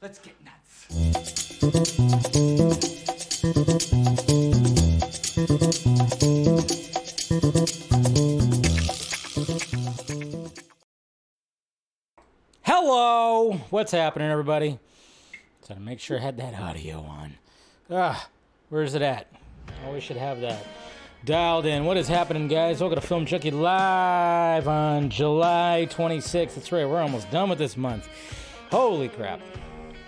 [0.00, 0.86] Let's get nuts.
[12.62, 13.54] Hello!
[13.70, 14.78] What's happening, everybody?
[15.62, 17.34] So to make sure I had that audio on.
[17.90, 18.28] Ah,
[18.68, 19.26] where's it at?
[19.84, 20.64] Always should have that
[21.24, 21.84] dialed in.
[21.84, 22.80] What is happening, guys?
[22.80, 26.54] Welcome to Film Junkee live on July 26th.
[26.54, 28.08] That's right, we're almost done with this month.
[28.70, 29.40] Holy crap.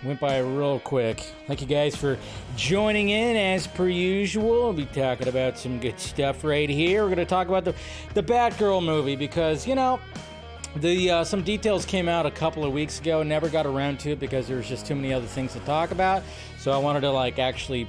[0.03, 1.19] Went by real quick.
[1.45, 2.17] Thank you guys for
[2.55, 4.63] joining in as per usual.
[4.63, 7.03] We'll be talking about some good stuff right here.
[7.03, 7.75] We're going to talk about the,
[8.15, 9.99] the Batgirl movie because, you know,
[10.77, 13.21] the uh, some details came out a couple of weeks ago.
[13.21, 15.91] Never got around to it because there was just too many other things to talk
[15.91, 16.23] about.
[16.57, 17.87] So I wanted to like actually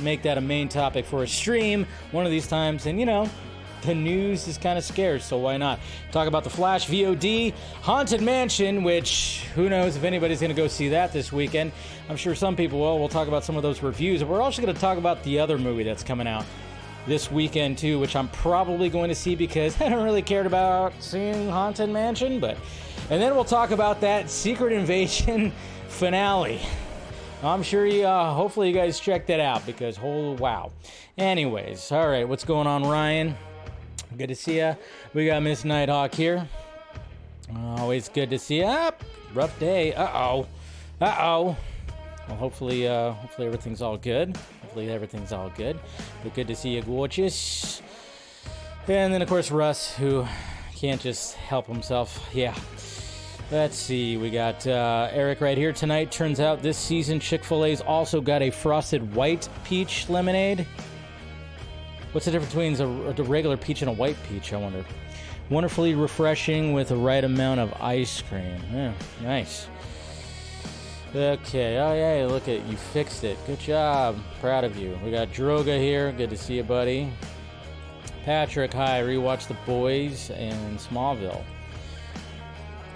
[0.00, 2.86] make that a main topic for a stream one of these times.
[2.86, 3.28] And you know,
[3.82, 5.80] the news is kind of scarce, so why not
[6.12, 8.82] talk about the Flash VOD Haunted Mansion?
[8.82, 11.72] Which who knows if anybody's going to go see that this weekend?
[12.08, 12.98] I'm sure some people will.
[12.98, 15.38] We'll talk about some of those reviews, but we're also going to talk about the
[15.38, 16.44] other movie that's coming out
[17.06, 20.92] this weekend too, which I'm probably going to see because I don't really cared about
[21.00, 22.40] seeing Haunted Mansion.
[22.40, 22.56] But
[23.10, 25.52] and then we'll talk about that Secret Invasion
[25.88, 26.60] finale.
[27.42, 30.72] I'm sure you, uh, hopefully you guys checked that out because holy wow.
[31.16, 33.34] Anyways, all right, what's going on, Ryan?
[34.16, 34.74] Good to see ya.
[35.14, 36.46] We got Miss Nighthawk here.
[37.56, 38.90] Always good to see ya.
[39.34, 39.94] Rough day.
[39.94, 40.46] Uh oh.
[41.00, 41.56] Uh oh.
[42.28, 44.36] Well, hopefully, uh, hopefully everything's all good.
[44.62, 45.78] Hopefully everything's all good.
[46.22, 47.82] But good to see you, gorgeous.
[48.88, 50.26] And then of course Russ, who
[50.74, 52.28] can't just help himself.
[52.32, 52.54] Yeah.
[53.50, 54.16] Let's see.
[54.16, 56.12] We got uh, Eric right here tonight.
[56.12, 60.66] Turns out this season Chick Fil A's also got a frosted white peach lemonade.
[62.12, 64.52] What's the difference between a, a regular peach and a white peach?
[64.52, 64.84] I wonder.
[65.48, 68.60] Wonderfully refreshing with the right amount of ice cream.
[68.72, 69.68] Yeah, nice.
[71.14, 73.36] Okay, oh yeah, look at you fixed it.
[73.46, 74.16] Good job.
[74.40, 74.98] Proud of you.
[75.04, 76.12] We got Droga here.
[76.12, 77.12] Good to see you, buddy.
[78.24, 79.02] Patrick, hi.
[79.02, 81.42] Rewatch The Boys and Smallville.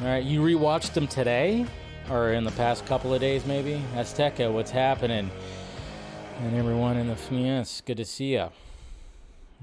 [0.01, 1.67] All right, you rewatched them today,
[2.11, 3.81] or in the past couple of days, maybe.
[3.95, 5.31] Azteca, what's happening?
[6.41, 8.49] And everyone in the yes, good to see you.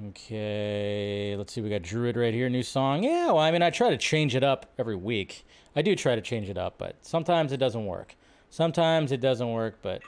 [0.07, 1.61] Okay, let's see.
[1.61, 2.49] We got Druid right here.
[2.49, 3.03] New song.
[3.03, 5.45] Yeah, well, I mean, I try to change it up every week.
[5.75, 8.15] I do try to change it up, but sometimes it doesn't work.
[8.49, 10.01] Sometimes it doesn't work, but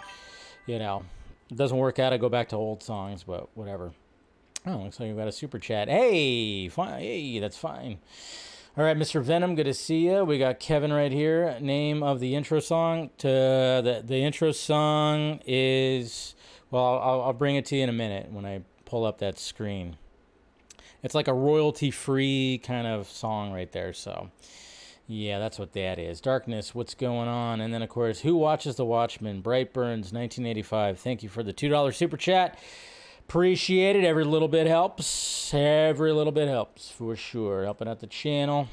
[0.65, 1.03] you know,
[1.51, 2.11] it doesn't work out.
[2.11, 3.91] I go back to old songs, but whatever.
[4.65, 5.89] Oh, looks like we got a super chat.
[5.89, 7.01] Hey, fine.
[7.01, 7.99] Hey, that's fine.
[8.75, 9.21] All right, Mr.
[9.21, 10.23] Venom, good to see you.
[10.23, 11.57] We got Kevin right here.
[11.59, 13.11] Name of the intro song.
[13.19, 16.33] To the the intro song is
[16.71, 18.61] well, I'll, I'll bring it to you in a minute when I
[18.93, 19.97] pull up that screen.
[21.01, 23.91] It's like a royalty free kind of song right there.
[23.91, 24.29] So,
[25.07, 26.21] yeah, that's what that is.
[26.21, 27.59] Darkness, what's going on?
[27.59, 29.41] And then, of course, Who Watches the Watchmen?
[29.41, 30.99] Brightburns, 1985.
[30.99, 32.59] Thank you for the $2 super chat.
[33.27, 34.03] Appreciate it.
[34.03, 35.51] Every little bit helps.
[35.55, 37.63] Every little bit helps for sure.
[37.63, 38.67] Helping out the channel.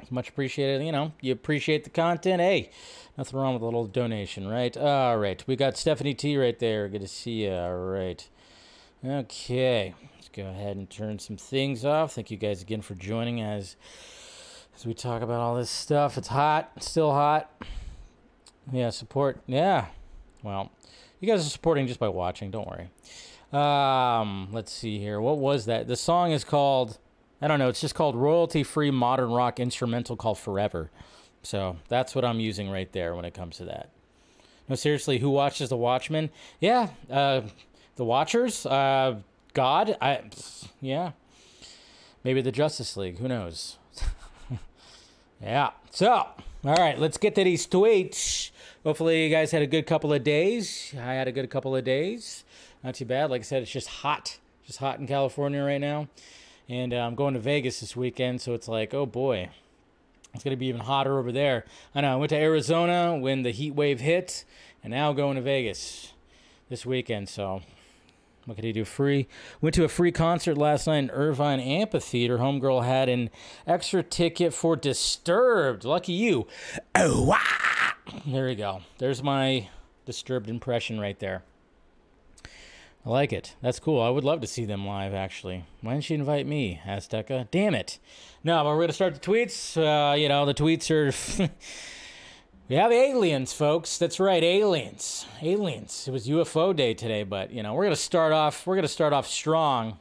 [0.00, 0.82] It's much appreciated.
[0.82, 2.40] You know, you appreciate the content.
[2.40, 2.70] Hey,
[3.18, 4.74] nothing wrong with a little donation, right?
[4.78, 5.44] All right.
[5.46, 6.88] We got Stephanie T right there.
[6.88, 7.52] Good to see you.
[7.52, 8.26] All right.
[9.06, 9.94] Okay.
[10.14, 12.14] Let's go ahead and turn some things off.
[12.14, 13.76] Thank you guys again for joining as
[14.74, 16.18] as we talk about all this stuff.
[16.18, 16.72] It's hot.
[16.76, 17.50] It's still hot.
[18.72, 19.38] Yeah, support.
[19.46, 19.86] Yeah.
[20.42, 20.72] Well,
[21.20, 22.50] you guys are supporting just by watching.
[22.50, 22.90] Don't worry.
[23.52, 25.20] Um, let's see here.
[25.20, 25.86] What was that?
[25.86, 26.98] The song is called
[27.40, 30.90] I don't know, it's just called royalty free modern rock instrumental called Forever.
[31.42, 33.90] So that's what I'm using right there when it comes to that.
[34.68, 36.30] No, seriously, who watches The Watchmen?
[36.60, 37.42] Yeah, uh,
[37.96, 39.16] The Watchers, uh,
[39.54, 40.20] God, I,
[40.82, 41.12] yeah,
[42.22, 43.78] maybe the Justice League, who knows?
[45.42, 48.50] yeah, so, all right, let's get to these tweets.
[48.84, 50.94] Hopefully, you guys had a good couple of days.
[50.94, 52.44] I had a good couple of days.
[52.84, 53.30] Not too bad.
[53.30, 54.36] Like I said, it's just hot,
[54.66, 56.08] just hot in California right now.
[56.68, 59.48] And uh, I'm going to Vegas this weekend, so it's like, oh boy,
[60.34, 61.64] it's going to be even hotter over there.
[61.94, 62.12] I know.
[62.12, 64.44] I went to Arizona when the heat wave hit,
[64.84, 66.12] and now going to Vegas
[66.68, 67.30] this weekend.
[67.30, 67.62] So,
[68.46, 68.84] what could he do?
[68.84, 69.26] Free.
[69.60, 72.38] Went to a free concert last night in Irvine Amphitheater.
[72.38, 73.28] Homegirl had an
[73.66, 75.84] extra ticket for Disturbed.
[75.84, 76.46] Lucky you.
[76.94, 78.14] Oh, wow.
[78.24, 78.82] There you go.
[78.98, 79.68] There's my
[80.04, 81.42] Disturbed impression right there.
[83.04, 83.56] I like it.
[83.60, 84.00] That's cool.
[84.00, 85.64] I would love to see them live, actually.
[85.80, 87.48] Why didn't you invite me, Azteca?
[87.50, 87.98] Damn it.
[88.44, 89.76] No, but we're going to start the tweets.
[89.76, 91.50] Uh, you know, the tweets are.
[92.68, 93.96] we have aliens, folks.
[93.96, 95.26] That's right, aliens.
[95.40, 96.08] Aliens.
[96.08, 98.66] It was UFO day today, but, you know, we're to start off.
[98.66, 99.98] We're to start off strong.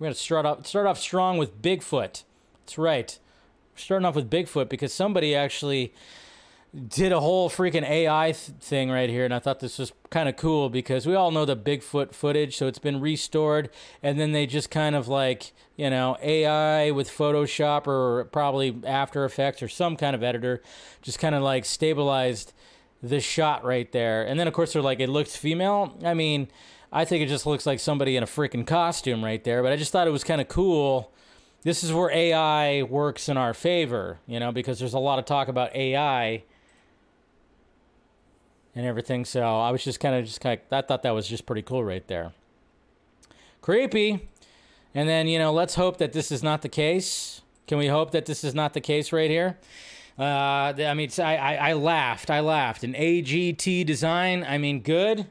[0.00, 2.24] We're to start off, start off strong with Bigfoot.
[2.60, 3.16] That's right.
[3.74, 5.94] We're starting off with Bigfoot because somebody actually
[6.74, 10.26] did a whole freaking AI th- thing right here, and I thought this was kind
[10.26, 13.68] of cool because we all know the Bigfoot footage, so it's been restored,
[14.02, 19.24] and then they just kind of like you know AI with Photoshop or probably After
[19.26, 20.62] Effects or some kind of editor,
[21.02, 22.54] just kind of like stabilized
[23.02, 25.98] the shot right there, and then of course they're like it looks female.
[26.02, 26.48] I mean,
[26.90, 29.76] I think it just looks like somebody in a freaking costume right there, but I
[29.76, 31.12] just thought it was kind of cool.
[31.64, 35.26] This is where AI works in our favor, you know, because there's a lot of
[35.26, 36.42] talk about AI
[38.74, 39.24] and everything.
[39.24, 41.62] So I was just kind of just kind of I thought that was just pretty
[41.62, 42.32] cool right there.
[43.60, 44.28] Creepy.
[44.94, 47.40] And then you know, let's hope that this is not the case.
[47.66, 49.58] Can we hope that this is not the case right here?
[50.18, 52.30] Uh, I mean, I, I, I laughed.
[52.30, 52.84] I laughed.
[52.84, 54.44] An AGT design.
[54.44, 55.26] I mean, good.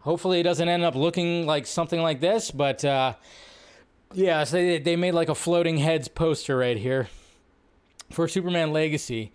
[0.00, 2.50] Hopefully, it doesn't end up looking like something like this.
[2.50, 3.14] But uh,
[4.14, 7.08] yeah, so they they made like a floating heads poster right here
[8.10, 9.32] for Superman Legacy,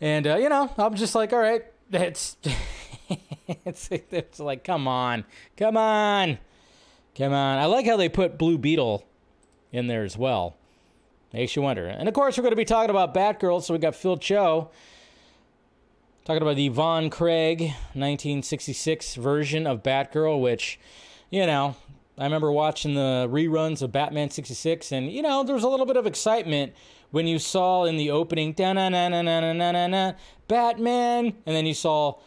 [0.00, 2.36] and uh, you know, I'm just like, all right, it's
[3.64, 5.24] it's it's like come on,
[5.56, 6.38] come on,
[7.16, 7.58] come on.
[7.58, 9.04] I like how they put Blue Beetle
[9.72, 10.56] in there as well.
[11.32, 11.86] Makes you wonder.
[11.86, 13.62] And of course, we're going to be talking about Batgirl.
[13.62, 14.70] So we got Phil Cho
[16.24, 20.78] talking about the Yvonne Craig 1966 version of Batgirl, which,
[21.30, 21.76] you know,
[22.18, 25.86] I remember watching the reruns of Batman 66, and you know, there was a little
[25.86, 26.72] bit of excitement
[27.10, 30.12] when you saw in the opening, na na na na na na na
[30.48, 32.18] Batman, and then you saw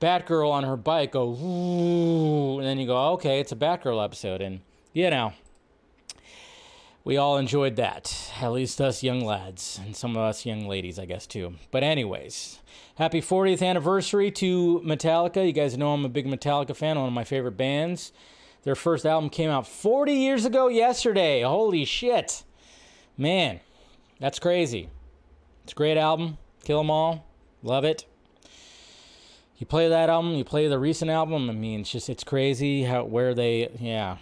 [0.00, 4.60] Batgirl on her bike go, and then you go, okay, it's a Batgirl episode, and
[4.92, 5.32] you know,
[7.04, 8.30] we all enjoyed that.
[8.40, 11.54] At least us young lads, and some of us young ladies, I guess, too.
[11.70, 12.58] But, anyways,
[12.96, 15.46] happy 40th anniversary to Metallica.
[15.46, 18.12] You guys know I'm a big Metallica fan, one of my favorite bands.
[18.64, 21.42] Their first album came out 40 years ago yesterday.
[21.42, 22.44] Holy shit.
[23.16, 23.60] Man,
[24.20, 24.90] that's crazy.
[25.64, 26.38] It's a great album.
[26.68, 27.24] Kill 'em all.
[27.62, 28.04] Love it.
[29.56, 31.48] You play that album, you play the recent album.
[31.48, 34.18] I mean, it's just it's crazy how where they yeah.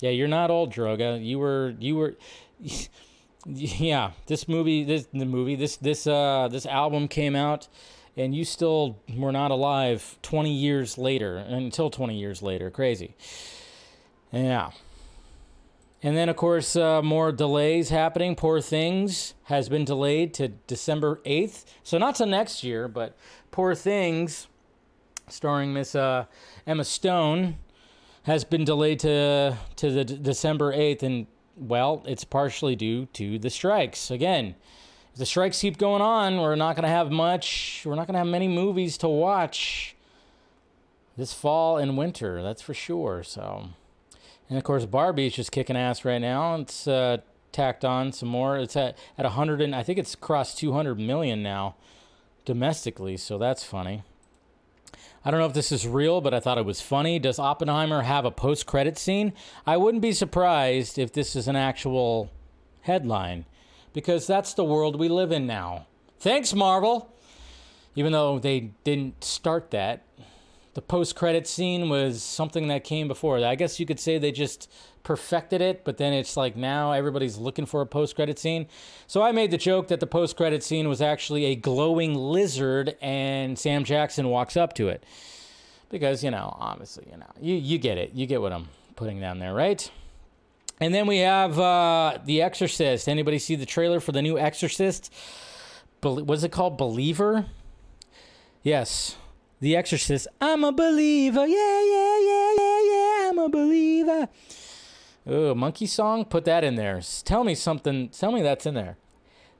[0.00, 1.24] Yeah, you're not old, Droga.
[1.24, 2.16] You were you were
[3.46, 7.68] yeah, this movie this the movie this this uh this album came out
[8.16, 12.68] and you still were not alive 20 years later until 20 years later.
[12.68, 13.14] Crazy.
[14.32, 14.72] Yeah.
[16.06, 18.36] And then, of course, uh, more delays happening.
[18.36, 21.64] Poor Things has been delayed to December 8th.
[21.82, 23.16] So, not to next year, but
[23.50, 24.46] Poor Things,
[25.26, 26.26] starring Miss uh,
[26.64, 27.56] Emma Stone,
[28.22, 31.02] has been delayed to, to the D- December 8th.
[31.02, 31.26] And,
[31.56, 34.08] well, it's partially due to the strikes.
[34.08, 34.54] Again,
[35.12, 38.14] if the strikes keep going on, we're not going to have much, we're not going
[38.14, 39.96] to have many movies to watch
[41.16, 42.44] this fall and winter.
[42.44, 43.24] That's for sure.
[43.24, 43.70] So.
[44.48, 46.54] And of course, Barbie's just kicking ass right now.
[46.56, 47.18] It's uh,
[47.52, 48.58] tacked on some more.
[48.58, 51.74] It's at at 100 and I think it's crossed 200 million now
[52.44, 53.16] domestically.
[53.16, 54.02] So that's funny.
[55.24, 57.18] I don't know if this is real, but I thought it was funny.
[57.18, 59.32] Does Oppenheimer have a post-credit scene?
[59.66, 62.30] I wouldn't be surprised if this is an actual
[62.82, 63.44] headline,
[63.92, 65.86] because that's the world we live in now.
[66.20, 67.12] Thanks, Marvel.
[67.96, 70.04] Even though they didn't start that,
[70.76, 73.42] the post credit scene was something that came before.
[73.42, 74.70] I guess you could say they just
[75.04, 78.66] perfected it, but then it's like now everybody's looking for a post credit scene.
[79.06, 82.94] So I made the joke that the post credit scene was actually a glowing lizard
[83.00, 85.02] and Sam Jackson walks up to it.
[85.88, 88.12] Because, you know, obviously, you know, you, you get it.
[88.12, 89.90] You get what I'm putting down there, right?
[90.78, 93.08] And then we have uh, The Exorcist.
[93.08, 95.10] Anybody see the trailer for the new Exorcist?
[96.02, 97.46] Be- was it called Believer?
[98.62, 99.16] Yes.
[99.60, 100.28] The Exorcist.
[100.40, 101.46] I'm a believer.
[101.46, 103.30] Yeah, yeah, yeah, yeah, yeah.
[103.30, 104.28] I'm a believer.
[105.26, 106.24] Oh, monkey song?
[106.26, 107.00] Put that in there.
[107.24, 108.10] Tell me something.
[108.10, 108.96] Tell me that's in there.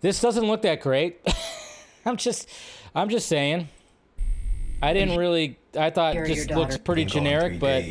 [0.02, 1.20] This doesn't look that great.
[2.04, 2.48] I'm just,
[2.94, 3.68] I'm just saying.
[4.82, 5.58] I didn't really.
[5.78, 7.84] I thought it just looks pretty generic, but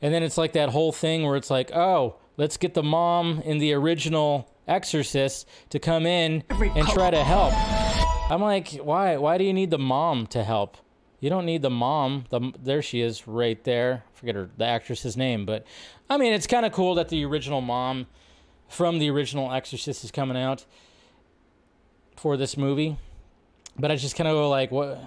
[0.00, 3.40] and then it's like that whole thing where it's like, oh, let's get the mom
[3.44, 7.52] in the original Exorcist to come in and try to help.
[8.30, 9.16] I'm like, why?
[9.16, 10.76] Why do you need the mom to help?
[11.20, 12.24] You don't need the mom.
[12.30, 14.04] The there she is, right there.
[14.06, 15.66] I forget her the actress's name, but
[16.08, 18.06] I mean, it's kind of cool that the original mom
[18.68, 20.64] from the original Exorcist is coming out
[22.16, 22.98] for this movie.
[23.78, 25.00] But I just kind of go like, what?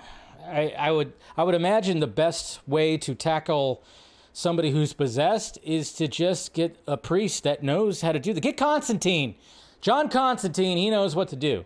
[0.46, 3.84] I I would I would imagine the best way to tackle
[4.34, 8.42] somebody who's possessed is to just get a priest that knows how to do the
[8.42, 9.36] get Constantine,
[9.80, 10.78] John Constantine.
[10.78, 11.66] He knows what to do.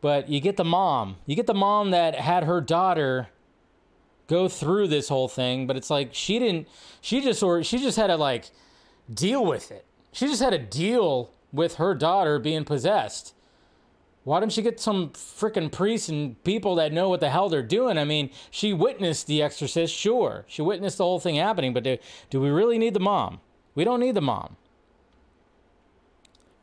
[0.00, 1.16] But you get the mom.
[1.26, 3.28] You get the mom that had her daughter
[4.26, 6.68] go through this whole thing, but it's like she didn't
[7.00, 8.50] she just or she just had to like
[9.12, 9.84] deal with it.
[10.12, 13.34] She just had to deal with her daughter being possessed.
[14.24, 17.62] Why don't you get some freaking priests and people that know what the hell they're
[17.62, 17.96] doing?
[17.96, 20.44] I mean, she witnessed The Exorcist, sure.
[20.48, 21.96] She witnessed the whole thing happening, but do,
[22.28, 23.38] do we really need the mom?
[23.76, 24.56] We don't need the mom.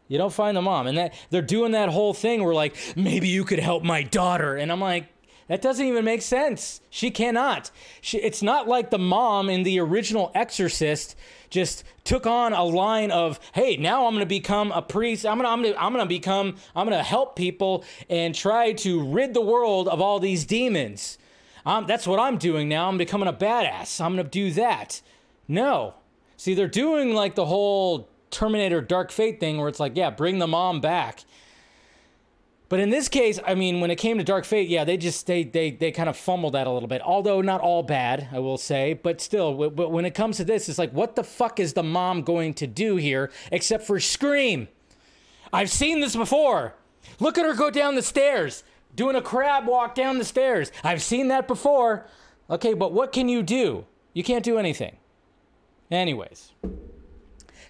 [0.10, 0.88] You don't find the mom.
[0.88, 4.58] And that they're doing that whole thing where like, maybe you could help my daughter.
[4.58, 5.08] And I'm like,
[5.48, 6.82] that doesn't even make sense.
[6.90, 7.72] She cannot.
[8.02, 11.16] She, it's not like the mom in the original Exorcist
[11.50, 15.26] just took on a line of, "Hey, now I'm going to become a priest.
[15.26, 17.84] I'm going to I'm going to I'm going to become I'm going to help people
[18.10, 21.18] and try to rid the world of all these demons."
[21.66, 22.90] Um, that's what I'm doing now.
[22.90, 24.02] I'm becoming a badass.
[24.02, 25.02] I'm going to do that.
[25.48, 25.94] No.
[26.36, 30.40] See, they're doing like the whole Terminator Dark Fate thing where it's like, yeah, bring
[30.40, 31.24] the mom back.
[32.74, 35.28] But in this case, I mean, when it came to Dark Fate, yeah, they just
[35.28, 37.04] they they they kind of fumbled that a little bit.
[37.04, 40.68] Although not all bad, I will say, but still, but when it comes to this,
[40.68, 44.70] it's like, what the fuck is the mom going to do here except for scream?
[45.54, 46.74] I've seen this before.
[47.20, 48.64] Look at her go down the stairs,
[48.96, 50.72] doing a crab walk down the stairs.
[50.84, 52.08] I've seen that before.
[52.50, 53.86] Okay, but what can you do?
[54.14, 54.98] You can't do anything.
[55.92, 56.54] Anyways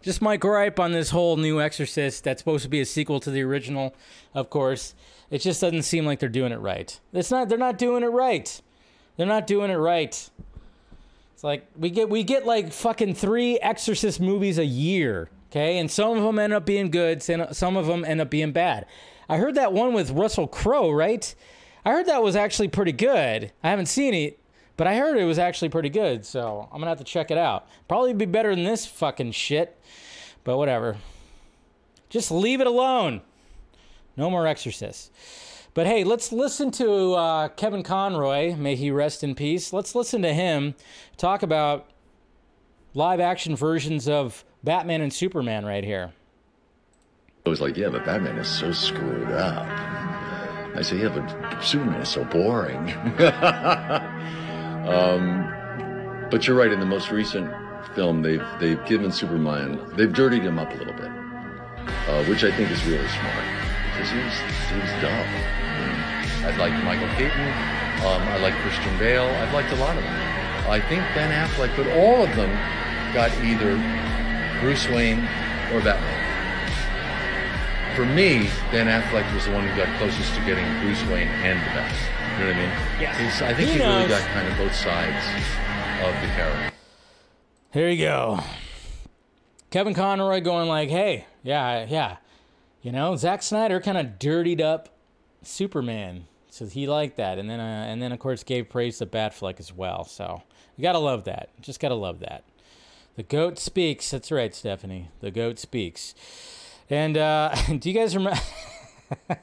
[0.04, 3.32] just my gripe on this whole new Exorcist that's supposed to be a sequel to
[3.32, 3.96] the original,
[4.36, 4.94] of course.
[5.32, 7.00] It just doesn't seem like they're doing it right.
[7.14, 7.50] It's not.
[7.50, 8.62] They're not doing it right.
[9.18, 10.30] They're not doing it right.
[11.34, 15.90] It's like we get we get like fucking three Exorcist movies a year, okay, and
[15.90, 18.86] some of them end up being good, some of them end up being bad.
[19.30, 21.34] I heard that one with Russell Crowe, right?
[21.86, 23.52] I heard that was actually pretty good.
[23.64, 24.40] I haven't seen it,
[24.78, 27.38] but I heard it was actually pretty good, so I'm gonna have to check it
[27.38, 27.68] out.
[27.88, 29.80] Probably be better than this fucking shit.
[30.44, 30.98] But whatever.
[32.10, 33.22] Just leave it alone.
[34.18, 35.10] No more exorcists.
[35.74, 38.56] But hey, let's listen to uh, Kevin Conroy.
[38.56, 39.74] May he rest in peace.
[39.74, 40.76] Let's listen to him
[41.18, 41.90] talk about
[42.94, 46.14] live action versions of Batman and Superman right here.
[47.46, 49.66] I was like, yeah, but Batman is so screwed up.
[50.76, 52.88] I said, yeah, but Superman is so boring.
[54.88, 56.72] um, but you're right.
[56.72, 57.52] In the most recent
[57.96, 61.12] film, they've they've given Superman, they've dirtied him up a little bit,
[62.08, 63.46] uh, which I think is really smart
[63.94, 64.34] because he was
[64.70, 65.28] he was dumb.
[66.44, 67.48] I, liked Michael Keaton.
[68.04, 69.24] Um, I like Christian Bale.
[69.24, 70.14] I've liked a lot of them.
[70.68, 72.52] I think Ben Affleck, but all of them
[73.14, 73.80] got either
[74.60, 75.20] Bruce Wayne
[75.72, 76.20] or Batman.
[77.96, 81.60] For me, Ben Affleck was the one who got closest to getting Bruce Wayne and
[81.62, 82.13] the best.
[82.34, 83.02] You know what I mean?
[83.02, 83.42] Yes.
[83.42, 85.26] I think he, he really got kind of both sides
[86.02, 86.76] of the character.
[87.72, 88.40] Here you go.
[89.70, 92.18] Kevin Conroy going like, "Hey, yeah, yeah,
[92.82, 94.90] you know, Zack Snyder kind of dirtied up
[95.42, 99.06] Superman, so he liked that, and then uh, and then of course gave praise to
[99.06, 100.04] Batfleck as well.
[100.04, 100.44] So
[100.76, 101.50] you gotta love that.
[101.62, 102.44] Just gotta love that.
[103.16, 104.12] The goat speaks.
[104.12, 105.10] That's right, Stephanie.
[105.22, 106.14] The goat speaks.
[106.90, 108.40] And uh, do you guys remember?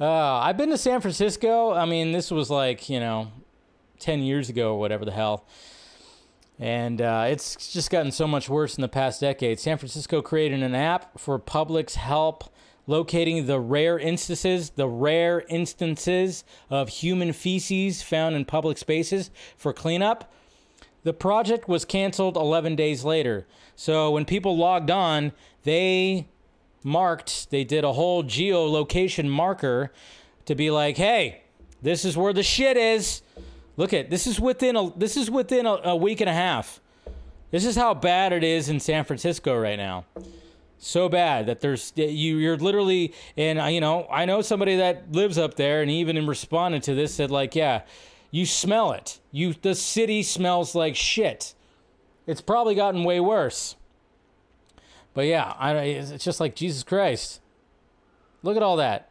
[0.00, 1.72] uh, I've been to San Francisco.
[1.72, 3.32] I mean, this was like you know,
[3.98, 5.46] ten years ago or whatever the hell.
[6.58, 9.58] And uh, it's just gotten so much worse in the past decade.
[9.58, 12.44] San Francisco created an app for public's help
[12.86, 19.72] locating the rare instances, the rare instances of human feces found in public spaces for
[19.72, 20.32] cleanup.
[21.02, 23.46] The project was canceled 11 days later.
[23.76, 25.32] So when people logged on,
[25.64, 26.28] they
[26.84, 29.90] marked, they did a whole geolocation marker
[30.44, 31.42] to be like, hey,
[31.82, 33.22] this is where the shit is.
[33.76, 36.80] Look at this is within a this is within a, a week and a half.
[37.50, 40.04] This is how bad it is in San Francisco right now.
[40.78, 45.12] So bad that there's you you're literally and uh, you know I know somebody that
[45.12, 47.82] lives up there and even in responding to this said like yeah
[48.30, 51.54] you smell it you the city smells like shit.
[52.26, 53.76] It's probably gotten way worse.
[55.14, 57.40] But yeah, I, it's just like Jesus Christ.
[58.42, 59.10] Look at all that.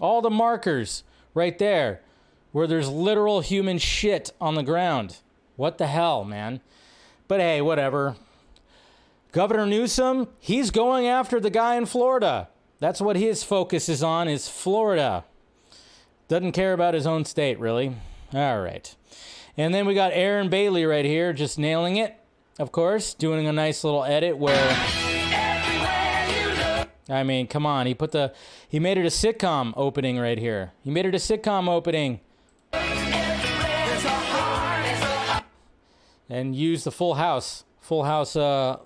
[0.00, 1.02] All the markers
[1.34, 2.00] right there
[2.52, 5.18] where there's literal human shit on the ground.
[5.56, 6.60] What the hell, man?
[7.26, 8.16] But hey, whatever.
[9.32, 12.48] Governor Newsom, he's going after the guy in Florida.
[12.80, 15.24] That's what his focus is on is Florida.
[16.28, 17.94] Doesn't care about his own state, really.
[18.32, 18.94] All right.
[19.56, 22.16] And then we got Aaron Bailey right here, just nailing it,
[22.58, 25.07] of course, doing a nice little edit where
[27.08, 28.32] I mean, come on, he put the
[28.68, 30.72] he made it a sitcom opening right here.
[30.82, 32.20] He made it a sitcom opening.
[36.28, 38.78] and use the Full House, Full House uh,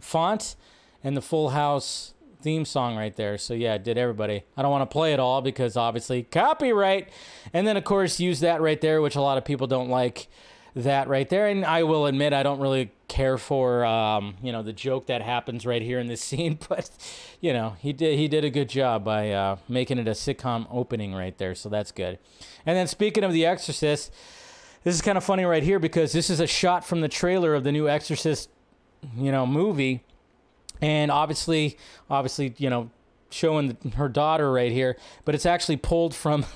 [0.00, 0.56] font,
[1.02, 3.38] and the Full House theme song right there.
[3.38, 4.44] So yeah, did everybody.
[4.56, 7.08] I don't want to play it all because obviously copyright.
[7.52, 10.28] And then of course use that right there, which a lot of people don't like.
[10.74, 11.46] That right there.
[11.46, 15.22] And I will admit, I don't really care for um, you know the joke that
[15.22, 16.90] happens right here in this scene, but
[17.40, 20.66] you know he did he did a good job by uh, making it a sitcom
[20.70, 22.18] opening right there, so that's good.
[22.66, 24.12] And then speaking of The Exorcist,
[24.82, 27.54] this is kind of funny right here because this is a shot from the trailer
[27.54, 28.50] of the new Exorcist,
[29.16, 30.02] you know, movie,
[30.80, 31.78] and obviously,
[32.10, 32.90] obviously, you know,
[33.30, 36.44] showing her daughter right here, but it's actually pulled from.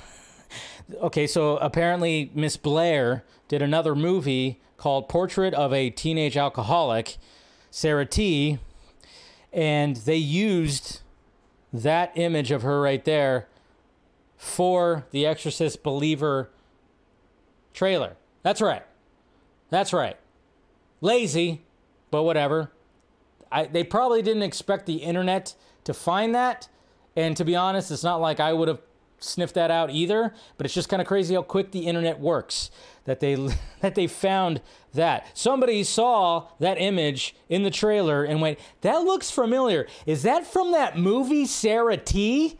[0.96, 7.16] okay, so apparently Miss Blair did another movie called Portrait of a Teenage Alcoholic,
[7.70, 8.58] Sarah T,
[9.52, 11.00] and they used
[11.72, 13.48] that image of her right there
[14.36, 16.50] for the Exorcist Believer
[17.74, 18.16] trailer.
[18.42, 18.84] That's right.
[19.70, 20.16] That's right.
[21.00, 21.62] Lazy,
[22.10, 22.72] but whatever.
[23.50, 25.54] I, they probably didn't expect the internet
[25.84, 26.68] to find that.
[27.16, 28.80] And to be honest, it's not like I would have
[29.20, 32.70] sniffed that out either, but it's just kind of crazy how quick the internet works
[33.04, 33.34] that they
[33.80, 34.60] that they found
[34.94, 35.26] that.
[35.36, 39.86] Somebody saw that image in the trailer and went, "That looks familiar.
[40.06, 42.58] Is that from that movie Sarah T?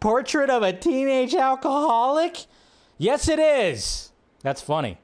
[0.00, 2.46] Portrait of a Teenage Alcoholic?"
[2.98, 4.12] Yes, it is.
[4.42, 4.98] That's funny.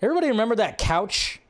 [0.00, 1.40] Everybody remember that couch?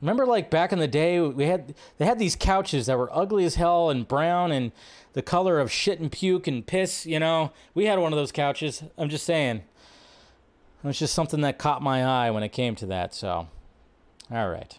[0.00, 3.44] Remember like back in the day we had they had these couches that were ugly
[3.44, 4.70] as hell and brown and
[5.18, 7.50] the color of shit and puke and piss, you know.
[7.74, 8.84] We had one of those couches.
[8.96, 9.56] I'm just saying.
[9.56, 13.48] It was just something that caught my eye when it came to that, so
[14.30, 14.78] all right.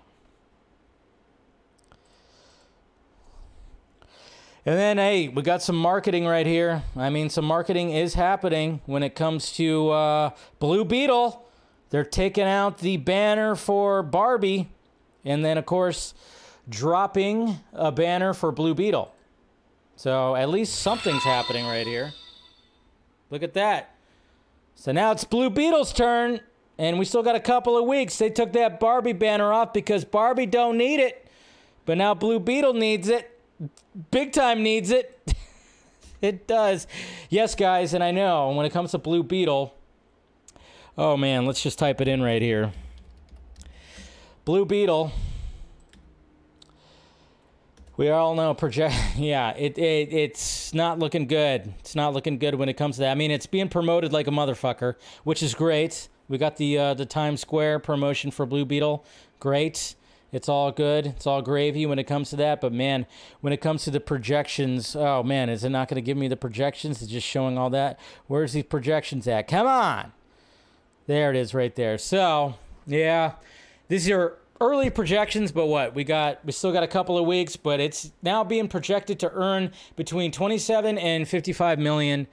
[4.66, 6.84] And then, hey, we got some marketing right here.
[6.96, 10.30] I mean, some marketing is happening when it comes to uh,
[10.60, 11.46] Blue Beetle.
[11.90, 14.70] They're taking out the banner for Barbie,
[15.26, 16.14] and then, of course,
[16.70, 19.14] dropping a banner for Blue Beetle.
[20.00, 22.14] So at least something's happening right here.
[23.30, 23.96] Look at that.
[24.74, 26.40] So now it's Blue Beetle's turn,
[26.78, 28.18] and we still got a couple of weeks.
[28.18, 31.28] They took that Barbie banner off because Barbie don't need it,
[31.86, 33.42] but now Blue Beetle needs it.
[34.10, 35.34] Big time needs it.
[36.22, 36.88] it does.
[37.30, 39.76] Yes, guys, and I know when it comes to Blue Beetle,
[40.98, 42.72] oh man, let's just type it in right here.
[44.46, 45.12] Blue Beetle
[48.00, 48.96] we all know project.
[49.18, 51.74] Yeah, it, it it's not looking good.
[51.80, 53.12] It's not looking good when it comes to that.
[53.12, 56.08] I mean, it's being promoted like a motherfucker, which is great.
[56.30, 59.04] We got the uh, the Times Square promotion for Blue Beetle.
[59.42, 59.96] Great.
[60.32, 61.08] It's all good.
[61.08, 62.62] It's all gravy when it comes to that.
[62.62, 63.06] But man,
[63.42, 66.30] when it comes to the projections, oh man, is it not going to give me
[66.30, 67.02] the projections?
[67.02, 68.00] It's just showing all that.
[68.28, 69.50] Where's these projections at?
[69.50, 70.14] Come on.
[71.08, 71.98] There it is right there.
[71.98, 72.56] So,
[72.88, 73.34] yeah,
[73.90, 77.56] these are early projections, but what we got, we still got a couple of weeks,
[77.56, 82.28] but it's now being projected to earn between 27 and 55 million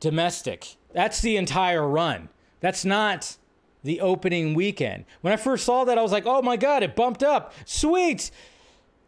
[0.00, 0.76] domestic.
[0.92, 2.28] That's the entire run.
[2.60, 3.36] That's not
[3.82, 5.04] the opening weekend.
[5.20, 7.52] When I first saw that, I was like, oh my God, it bumped up.
[7.64, 8.30] Sweet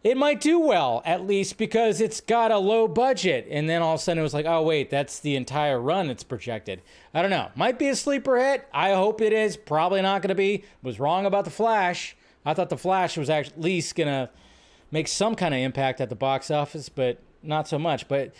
[0.04, 3.46] it might do well at least because it's got a low budget.
[3.50, 6.08] And then all of a sudden it was like oh wait that's the entire run
[6.10, 6.82] it's projected.
[7.12, 7.50] I don't know.
[7.56, 8.66] Might be a sleeper hit.
[8.72, 9.56] I hope it is.
[9.56, 10.64] Probably not going to be.
[10.82, 12.16] Was wrong about the flash.
[12.44, 14.30] I thought the flash was at least going to
[14.90, 18.08] make some kind of impact at the box office but not so much.
[18.08, 18.34] But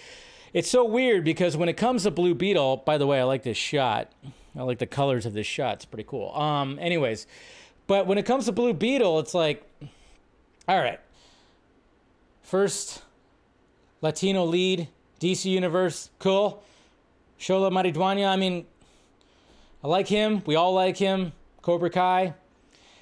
[0.53, 3.43] it's so weird because when it comes to blue beetle by the way i like
[3.43, 4.13] this shot.
[4.57, 5.75] I like the colors of this shot.
[5.75, 6.33] It's pretty cool.
[6.35, 7.27] Um anyways
[7.89, 9.65] but when it comes to blue beetle it's like
[10.69, 11.01] all right
[12.49, 13.03] First
[14.01, 14.89] Latino lead,
[15.21, 16.63] DC Universe, cool.
[17.39, 18.65] Xolo Maridueña, I mean,
[19.85, 20.43] I like him.
[20.47, 21.33] We all like him.
[21.61, 22.33] Cobra Kai.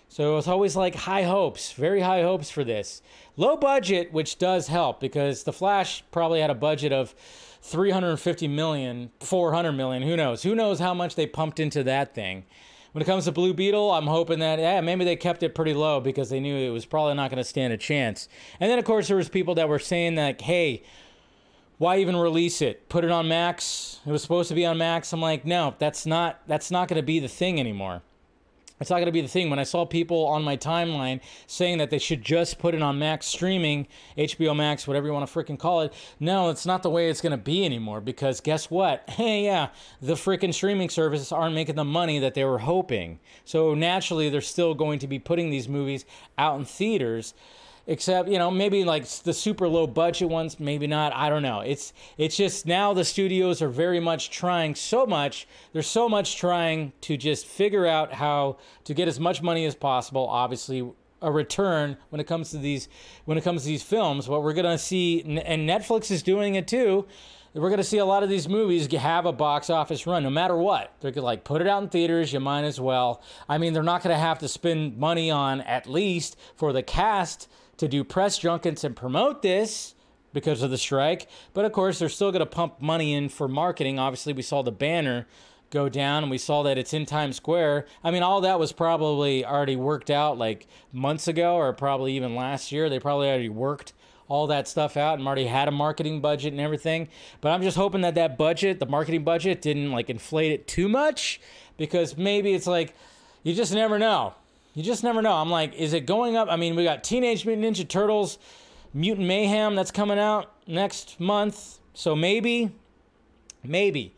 [0.09, 3.03] So it's always like high hopes, very high hopes for this.
[3.37, 7.15] Low budget, which does help because The Flash probably had a budget of
[7.63, 10.43] 350 million, 400 million, who knows?
[10.43, 12.47] Who knows how much they pumped into that thing.
[12.97, 15.75] When it comes to Blue Beetle, I'm hoping that yeah, maybe they kept it pretty
[15.75, 18.27] low because they knew it was probably not going to stand a chance.
[18.59, 20.83] And then of course there was people that were saying that, hey,
[21.77, 22.89] why even release it?
[22.89, 24.01] Put it on Max.
[24.07, 25.13] It was supposed to be on Max.
[25.13, 28.01] I'm like, no, that's not that's not going to be the thing anymore.
[28.79, 29.49] It's not going to be the thing.
[29.49, 32.99] When I saw people on my timeline saying that they should just put it on
[32.99, 33.87] Max streaming,
[34.19, 37.23] HBO Max, whatever you want to freaking call it, no, it's not the way it's
[37.23, 39.05] going to be anymore because guess what?
[39.17, 39.69] Hey, yeah,
[40.03, 43.19] the freaking streaming services aren't making the money that they were hoping.
[43.47, 46.05] So naturally, they're still going to be putting these movies
[46.37, 47.33] out in theaters
[47.87, 51.61] except you know maybe like the super low budget ones maybe not i don't know
[51.61, 56.37] it's it's just now the studios are very much trying so much they're so much
[56.37, 60.91] trying to just figure out how to get as much money as possible obviously
[61.23, 62.89] a return when it comes to these
[63.25, 64.29] when it comes to these films.
[64.29, 67.07] What we're gonna see, and Netflix is doing it too.
[67.55, 70.57] We're gonna see a lot of these movies have a box office run, no matter
[70.57, 70.93] what.
[71.01, 72.33] They're like put it out in theaters.
[72.33, 73.23] You might as well.
[73.49, 77.49] I mean, they're not gonna have to spend money on at least for the cast
[77.79, 79.95] to do press junkets and promote this
[80.33, 81.29] because of the strike.
[81.55, 83.99] But of course, they're still going to pump money in for marketing.
[83.99, 85.27] Obviously, we saw the banner
[85.71, 87.87] go down and we saw that it's in Times Square.
[88.05, 92.35] I mean, all that was probably already worked out like months ago or probably even
[92.35, 92.89] last year.
[92.89, 93.93] They probably already worked
[94.29, 97.09] all that stuff out and already had a marketing budget and everything.
[97.41, 100.89] But I'm just hoping that that budget, the marketing budget, didn't like inflate it too
[100.89, 101.41] much
[101.77, 102.95] because maybe it's like
[103.43, 104.35] you just never know.
[104.77, 105.33] You just never know.
[105.33, 106.49] I'm like, is it going up?
[106.51, 108.39] I mean, we got Teenage Mutant Ninja Turtles,
[108.93, 111.79] Mutant Mayhem that's coming out next month.
[111.95, 112.73] So maybe,
[113.65, 114.15] maybe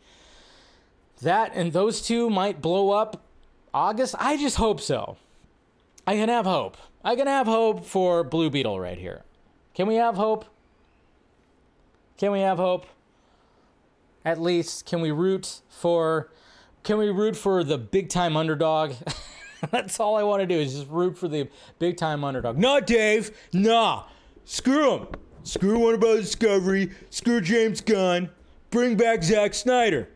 [1.21, 3.23] that and those two might blow up
[3.73, 4.15] August.
[4.19, 5.15] I just hope so.
[6.05, 6.75] I can have hope.
[7.05, 9.23] I can have hope for Blue Beetle right here.
[9.73, 10.43] Can we have hope?
[12.17, 12.85] Can we have hope?
[14.25, 16.29] At least can we root for
[16.83, 18.91] can we root for the big time underdog?
[19.71, 21.47] That's all I want to do is just root for the
[21.79, 22.57] big time underdog.
[22.57, 23.31] No, Dave.
[23.53, 24.03] Nah.
[24.45, 25.07] Screw him.
[25.43, 26.21] Screw Warner Bros.
[26.21, 26.91] Discovery.
[27.09, 28.29] Screw James Gunn.
[28.71, 30.09] Bring back Zack Snyder.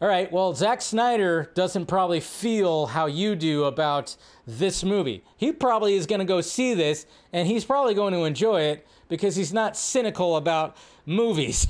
[0.00, 4.16] All right, well, Zack Snyder doesn't probably feel how you do about
[4.48, 5.22] this movie.
[5.36, 8.84] He probably is going to go see this and he's probably going to enjoy it
[9.08, 10.76] because he's not cynical about
[11.06, 11.68] movies.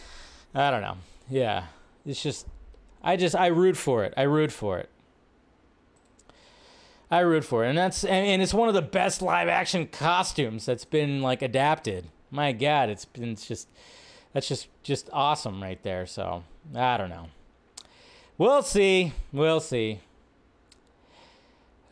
[0.54, 0.98] I don't know.
[1.30, 1.68] Yeah.
[2.04, 2.46] It's just
[3.02, 4.12] I just I root for it.
[4.14, 4.90] I root for it.
[7.10, 7.70] I root for it.
[7.70, 12.06] And that's and it's one of the best live action costumes that's been like adapted.
[12.30, 13.68] My god, it's been it's just
[14.32, 16.06] that's just just awesome right there.
[16.06, 16.44] So,
[16.74, 17.28] I don't know.
[18.38, 19.12] We'll see.
[19.32, 20.00] We'll see.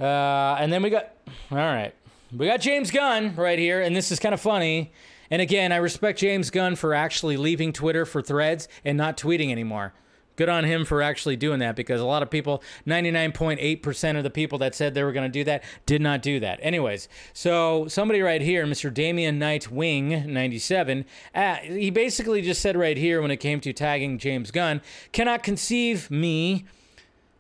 [0.00, 1.12] Uh, and then we got,
[1.50, 1.92] all right,
[2.34, 4.92] we got James Gunn right here, and this is kind of funny.
[5.28, 9.50] And again, I respect James Gunn for actually leaving Twitter for threads and not tweeting
[9.50, 9.92] anymore
[10.38, 14.30] good on him for actually doing that because a lot of people 99.8% of the
[14.30, 16.58] people that said they were going to do that did not do that.
[16.62, 22.76] Anyways so somebody right here mr Damian knight wing 97 uh, he basically just said
[22.76, 24.80] right here when it came to tagging james gunn
[25.12, 26.64] cannot conceive me.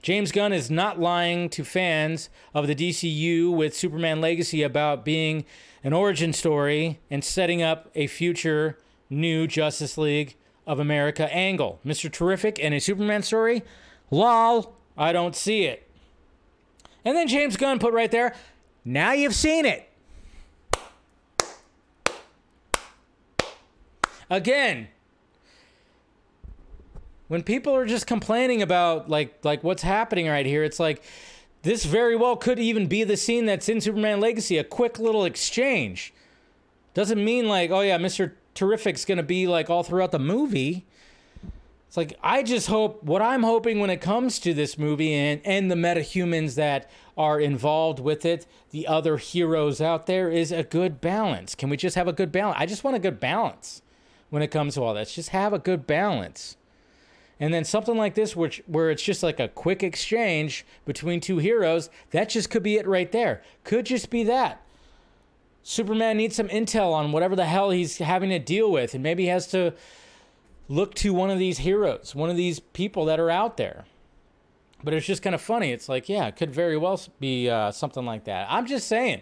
[0.00, 5.44] James Gunn is not lying to fans of the DCU with Superman Legacy about being
[5.82, 8.78] an origin story and setting up a future
[9.10, 10.36] new Justice League
[10.68, 11.80] of America angle.
[11.84, 12.12] Mr.
[12.12, 13.64] Terrific and a Superman story?
[14.10, 15.88] Lol, I don't see it.
[17.04, 18.36] And then James Gunn put right there,
[18.84, 19.88] now you've seen it.
[24.30, 24.88] Again,
[27.28, 31.02] when people are just complaining about like like what's happening right here, it's like
[31.62, 35.24] this very well could even be the scene that's in Superman Legacy, a quick little
[35.24, 36.12] exchange.
[36.92, 40.84] Doesn't mean like, oh yeah, Mr terrific's going to be like all throughout the movie.
[41.86, 45.40] It's like I just hope what I'm hoping when it comes to this movie and
[45.44, 50.64] and the metahumans that are involved with it, the other heroes out there is a
[50.64, 51.54] good balance.
[51.54, 52.56] Can we just have a good balance?
[52.60, 53.80] I just want a good balance
[54.30, 55.08] when it comes to all that.
[55.08, 56.56] Just have a good balance.
[57.40, 61.38] And then something like this, which where it's just like a quick exchange between two
[61.38, 63.40] heroes, that just could be it right there.
[63.62, 64.60] Could just be that.
[65.68, 69.24] Superman needs some intel on whatever the hell he's having to deal with, and maybe
[69.24, 69.74] he has to
[70.66, 73.84] look to one of these heroes, one of these people that are out there.
[74.82, 75.70] But it's just kind of funny.
[75.70, 78.46] It's like, yeah, it could very well be uh, something like that.
[78.48, 79.20] I'm just saying.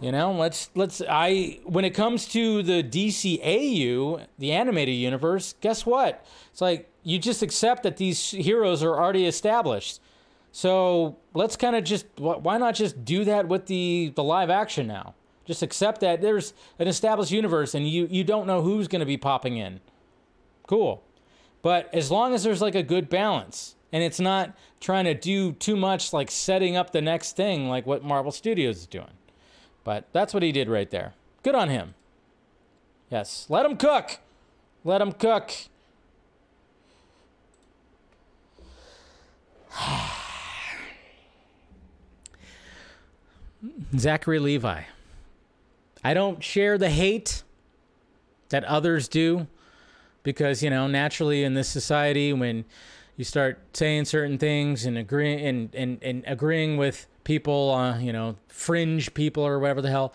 [0.00, 5.84] You know, let's let's I when it comes to the DCAU, the animated universe, guess
[5.84, 6.24] what?
[6.52, 10.00] It's like you just accept that these heroes are already established.
[10.52, 14.86] So let's kind of just why not just do that with the the live action
[14.86, 15.14] now?
[15.44, 19.06] Just accept that there's an established universe and you, you don't know who's going to
[19.06, 19.80] be popping in.
[20.66, 21.02] Cool.
[21.62, 25.52] But as long as there's like a good balance and it's not trying to do
[25.52, 29.12] too much like setting up the next thing like what Marvel Studios is doing.
[29.84, 31.14] But that's what he did right there.
[31.42, 31.94] Good on him.
[33.10, 33.46] Yes.
[33.48, 34.18] Let him cook.
[34.82, 35.52] Let him cook.
[43.96, 44.82] Zachary Levi.
[46.04, 47.42] I don't share the hate
[48.50, 49.46] that others do
[50.22, 52.66] because, you know, naturally in this society, when
[53.16, 58.12] you start saying certain things and agreeing and, and, and agreeing with people, uh, you
[58.12, 60.12] know, fringe people or whatever the hell,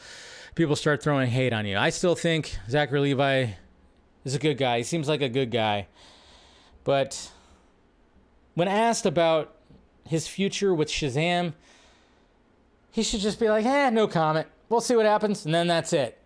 [0.55, 1.75] people start throwing hate on you.
[1.75, 3.47] I still think Zachary Levi
[4.23, 4.77] is a good guy.
[4.77, 5.87] He seems like a good guy.
[6.83, 7.31] But
[8.53, 9.55] when asked about
[10.05, 11.53] his future with Shazam,
[12.91, 14.47] he should just be like, eh, no comment.
[14.69, 16.17] We'll see what happens, and then that's it.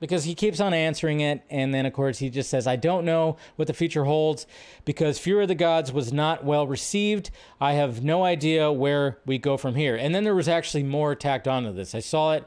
[0.00, 3.04] Because he keeps on answering it, and then of course he just says, I don't
[3.04, 4.46] know what the future holds
[4.84, 7.30] because Fury of the Gods was not well received.
[7.60, 9.94] I have no idea where we go from here.
[9.94, 11.94] And then there was actually more tacked onto this.
[11.94, 12.44] I saw it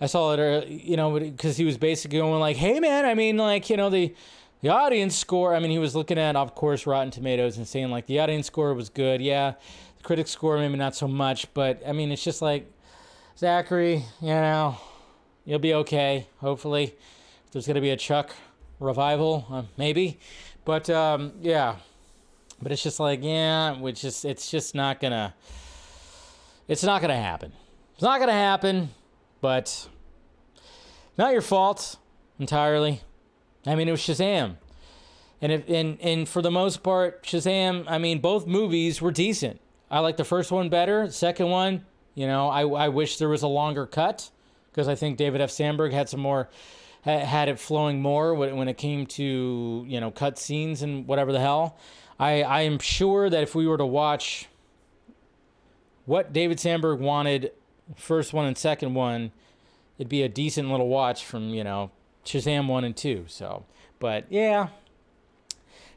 [0.00, 3.14] I saw it, uh, you know, because he was basically going like, "Hey, man, I
[3.14, 4.14] mean, like, you know, the
[4.60, 5.54] the audience score.
[5.54, 8.46] I mean, he was looking at, of course, Rotten Tomatoes and saying like the audience
[8.46, 9.20] score was good.
[9.20, 9.52] Yeah,
[9.98, 12.66] the critic score maybe not so much, but I mean, it's just like
[13.36, 14.76] Zachary, you know,
[15.44, 16.28] you'll be okay.
[16.38, 16.94] Hopefully,
[17.52, 18.34] there's gonna be a Chuck
[18.80, 20.18] revival, uh, maybe,
[20.64, 21.76] but um, yeah,
[22.62, 25.34] but it's just like yeah, which is it's just not gonna.
[26.66, 27.52] It's not gonna happen.
[27.94, 28.88] It's not gonna happen
[29.44, 29.88] but
[31.18, 31.98] not your fault
[32.38, 33.02] entirely.
[33.66, 34.56] I mean, it was Shazam.
[35.42, 39.60] And if and and for the most part, Shazam, I mean, both movies were decent.
[39.90, 41.08] I like the first one better.
[41.08, 44.30] The second one, you know, I, I wish there was a longer cut
[44.70, 45.50] because I think David F.
[45.50, 46.48] Sandberg had some more,
[47.02, 51.40] had it flowing more when it came to, you know, cut scenes and whatever the
[51.40, 51.76] hell.
[52.18, 54.48] I, I am sure that if we were to watch
[56.06, 57.52] what David Sandberg wanted
[57.96, 59.32] first one and second one,
[59.98, 61.90] it'd be a decent little watch from you know
[62.24, 63.24] Shazam one and two.
[63.26, 63.64] So,
[63.98, 64.68] but yeah,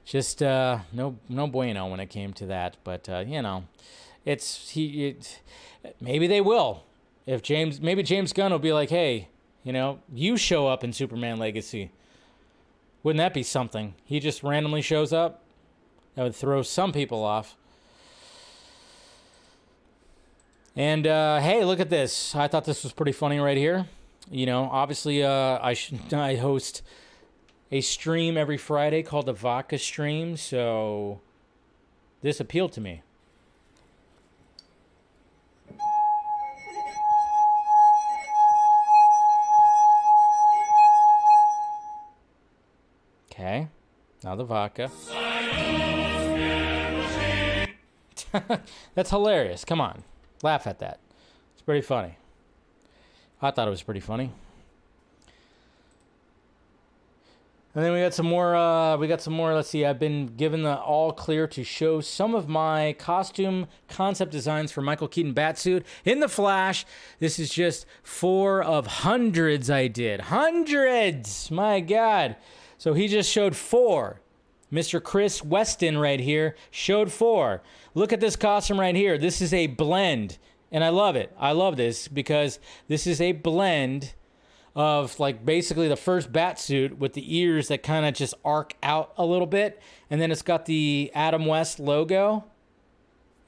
[0.06, 2.78] just uh, no no bueno when it came to that.
[2.84, 3.66] But uh, you know,
[4.28, 5.08] it's he.
[5.08, 5.42] It,
[6.02, 6.84] maybe they will.
[7.26, 9.30] If James, maybe James Gunn will be like, hey,
[9.64, 11.92] you know, you show up in Superman Legacy.
[13.04, 13.96] Wouldn't that be something?
[14.04, 15.44] He just randomly shows up.
[16.16, 17.56] That would throw some people off.
[20.76, 22.36] And uh, hey, look at this.
[22.36, 23.88] I thought this was pretty funny right here.
[24.30, 26.82] You know, obviously, uh, I sh- I host
[27.72, 31.22] a stream every Friday called the Vodka Stream, so
[32.22, 33.04] this appealed to me.
[43.48, 43.70] Okay,
[44.26, 44.92] now the vodka.
[48.94, 49.64] That's hilarious.
[49.64, 50.04] Come on.
[50.44, 51.00] Laugh at that.
[51.54, 52.18] It's pretty funny.
[53.42, 54.32] I thought it was pretty funny.
[57.74, 58.54] And then we got some more.
[58.54, 59.54] Uh, we got some more.
[59.54, 59.86] Let's see.
[59.86, 64.82] I've been given the all clear to show some of my costume concept designs for
[64.82, 66.86] Michael Keaton Batsuit in the Flash.
[67.20, 70.20] This is just four of hundreds I did.
[70.22, 71.50] Hundreds.
[71.50, 72.36] My God.
[72.78, 74.22] So he just showed four.
[74.72, 75.02] Mr.
[75.02, 77.62] Chris Weston right here showed four.
[77.94, 79.18] Look at this costume right here.
[79.18, 80.38] This is a blend,
[80.72, 81.34] and I love it.
[81.40, 84.14] I love this because this is a blend
[84.76, 88.76] of like basically the first bat suit with the ears that kind of just arc
[88.84, 92.44] out a little bit, and then it's got the Adam West logo.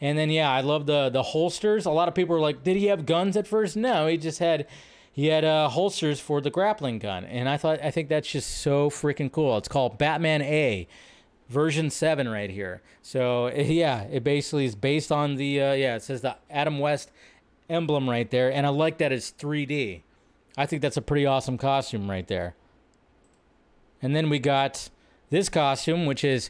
[0.02, 1.86] And then yeah, I love the the holsters.
[1.86, 3.76] A lot of people are like, "Did he have guns at first?
[3.76, 4.66] No, he just had
[5.12, 8.60] he had uh, holsters for the grappling gun." And I thought I think that's just
[8.60, 9.58] so freaking cool.
[9.58, 10.88] It's called Batman A
[11.50, 12.82] version 7 right here.
[13.02, 17.12] So yeah, it basically is based on the uh, yeah, it says the Adam West
[17.70, 20.02] emblem right there and I like that it's 3D.
[20.58, 22.56] I think that's a pretty awesome costume right there.
[24.02, 24.90] And then we got
[25.30, 26.50] this costume which is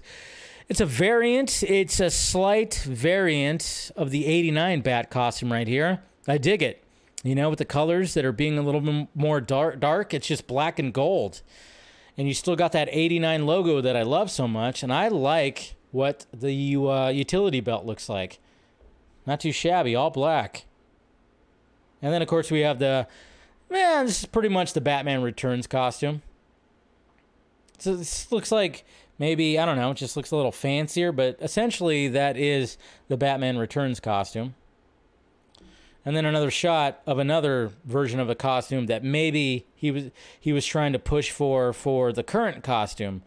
[0.67, 6.03] it's a variant, it's a slight variant of the 89 bat costume right here.
[6.27, 6.83] I dig it.
[7.23, 10.27] You know, with the colors that are being a little bit more dark, dark, it's
[10.27, 11.41] just black and gold
[12.19, 14.83] and you still got that 89 logo that I love so much.
[14.83, 18.39] And I like what the uh, utility belt looks like.
[19.25, 20.65] Not too shabby, all black.
[22.01, 23.07] And then, of course, we have the
[23.69, 24.05] man.
[24.05, 26.21] This is pretty much the Batman Returns costume.
[27.77, 28.83] So this looks like
[29.17, 29.91] maybe I don't know.
[29.91, 32.77] It just looks a little fancier, but essentially that is
[33.07, 34.55] the Batman Returns costume
[36.09, 40.05] and then another shot of another version of a costume that maybe he was
[40.39, 43.21] he was trying to push for for the current costume.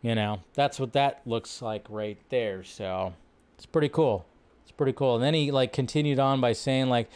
[0.00, 2.62] You know, that's what that looks like right there.
[2.62, 3.14] So
[3.56, 4.24] it's pretty cool.
[4.62, 5.16] It's pretty cool.
[5.16, 7.10] And then he like continued on by saying like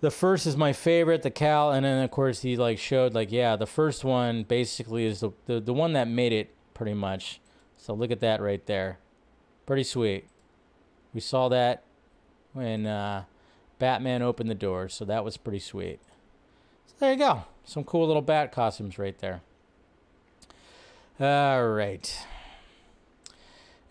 [0.00, 3.30] the first is my favorite, the Cal, and then of course he like showed like
[3.30, 7.40] yeah, the first one basically is the the, the one that made it pretty much.
[7.76, 8.98] So look at that right there.
[9.66, 10.26] Pretty sweet.
[11.14, 11.84] We saw that
[12.54, 13.26] when uh
[13.80, 15.98] Batman opened the door, so that was pretty sweet.
[16.86, 17.42] So there you go.
[17.64, 19.40] Some cool little bat costumes right there.
[21.18, 22.26] All right.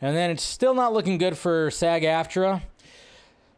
[0.02, 2.62] And then it's still not looking good for SAG AFTRA.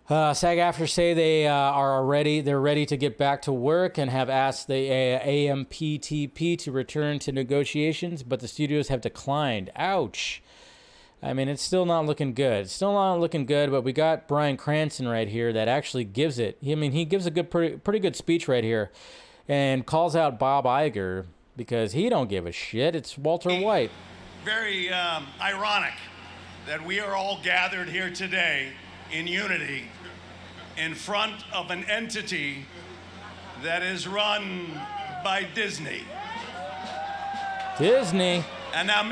[0.09, 2.41] Uh, SAG AFTRA say they uh, are ready.
[2.41, 7.31] They're ready to get back to work and have asked the AMPTP to return to
[7.31, 9.69] negotiations, but the studios have declined.
[9.75, 10.41] Ouch.
[11.23, 12.65] I mean, it's still not looking good.
[12.65, 16.39] It's still not looking good, but we got Bryan Cranston right here that actually gives
[16.39, 16.57] it.
[16.65, 18.91] I mean, he gives a good, pretty, pretty good speech right here,
[19.47, 22.95] and calls out Bob Iger because he don't give a shit.
[22.95, 23.91] It's Walter White.
[24.43, 25.93] Very um, ironic
[26.65, 28.69] that we are all gathered here today
[29.11, 29.85] in unity
[30.77, 32.65] in front of an entity
[33.61, 34.71] that is run
[35.23, 36.01] by Disney.
[37.77, 38.43] Disney.
[38.73, 39.03] And now,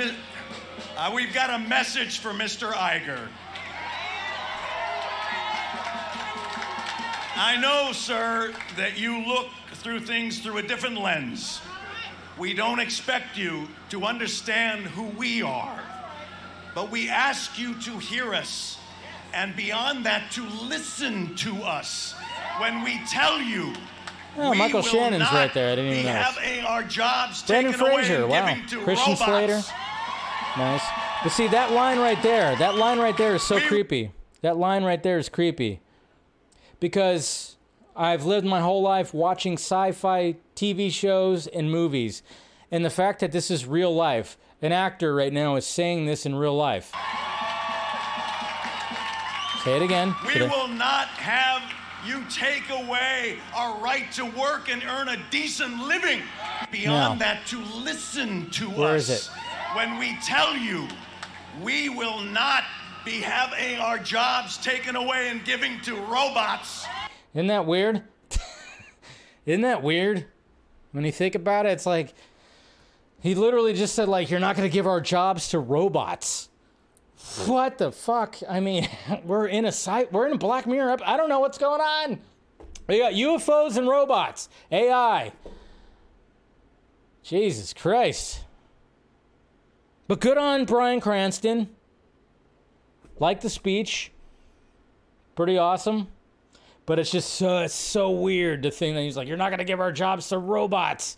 [0.97, 2.71] uh, we've got a message for Mr.
[2.71, 3.27] Iger.
[7.35, 11.61] I know, sir, that you look through things through a different lens.
[12.37, 15.79] We don't expect you to understand who we are,
[16.75, 18.77] but we ask you to hear us,
[19.33, 22.13] and beyond that, to listen to us
[22.59, 23.73] when we tell you
[24.37, 25.71] Oh, Michael Shannon's right there.
[25.71, 26.13] I didn't even know.
[26.13, 28.27] Having our jobs Brendan Fraser.
[28.27, 28.55] Wow.
[28.67, 29.19] Christian robots.
[29.19, 29.61] Slater.
[30.57, 30.83] Nice.
[31.23, 32.55] But see that line right there.
[32.55, 34.11] That line right there is so creepy.
[34.41, 35.81] That line right there is creepy.
[36.79, 37.57] Because
[37.95, 42.23] I've lived my whole life watching sci-fi TV shows and movies,
[42.71, 44.37] and the fact that this is real life.
[44.61, 46.93] An actor right now is saying this in real life.
[49.63, 50.15] Say it again.
[50.25, 51.61] We will not have
[52.05, 56.21] you take away our right to work and earn a decent living.
[56.71, 59.09] Beyond that, to listen to Where us.
[59.09, 59.31] Is it?
[59.75, 60.87] When we tell you
[61.61, 62.63] we will not
[63.05, 66.85] be having our jobs taken away and giving to robots.
[67.33, 68.03] Isn't that weird?
[69.45, 70.25] Isn't that weird?
[70.91, 72.13] When you think about it, it's like
[73.19, 76.49] he literally just said like you're not going to give our jobs to robots.
[77.45, 78.37] What the fuck?
[78.47, 78.89] I mean,
[79.23, 80.11] we're in a site.
[80.11, 80.97] We're in a Black Mirror.
[81.05, 82.19] I don't know what's going on.
[82.87, 85.31] We got UFOs and robots, AI.
[87.21, 88.41] Jesus Christ.
[90.09, 91.69] But good on Bryan Cranston.
[93.19, 94.11] Like the speech.
[95.35, 96.07] Pretty awesome.
[96.87, 99.59] But it's just so, it's so weird to think that he's like, you're not going
[99.59, 101.15] to give our jobs to robots.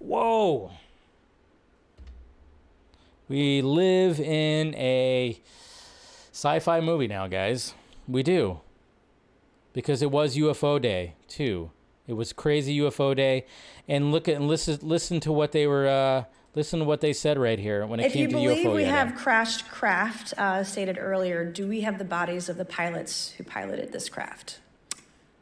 [0.00, 0.72] Whoa.
[3.28, 5.40] We live in a
[6.32, 7.74] sci fi movie now, guys.
[8.08, 8.58] We do.
[9.72, 11.70] Because it was UFO Day, too.
[12.08, 13.46] It was crazy UFO Day.
[13.86, 16.24] And look at and listen listen to what they were uh,
[16.54, 18.38] listen to what they said right here when it if came to UFO.
[18.38, 18.90] If you believe we day.
[18.90, 23.44] have crashed craft, uh, stated earlier, do we have the bodies of the pilots who
[23.44, 24.58] piloted this craft?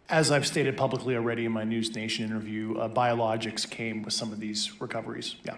[0.09, 4.33] As I've stated publicly already in my News Nation interview, uh, biologics came with some
[4.33, 5.37] of these recoveries.
[5.45, 5.57] Yeah.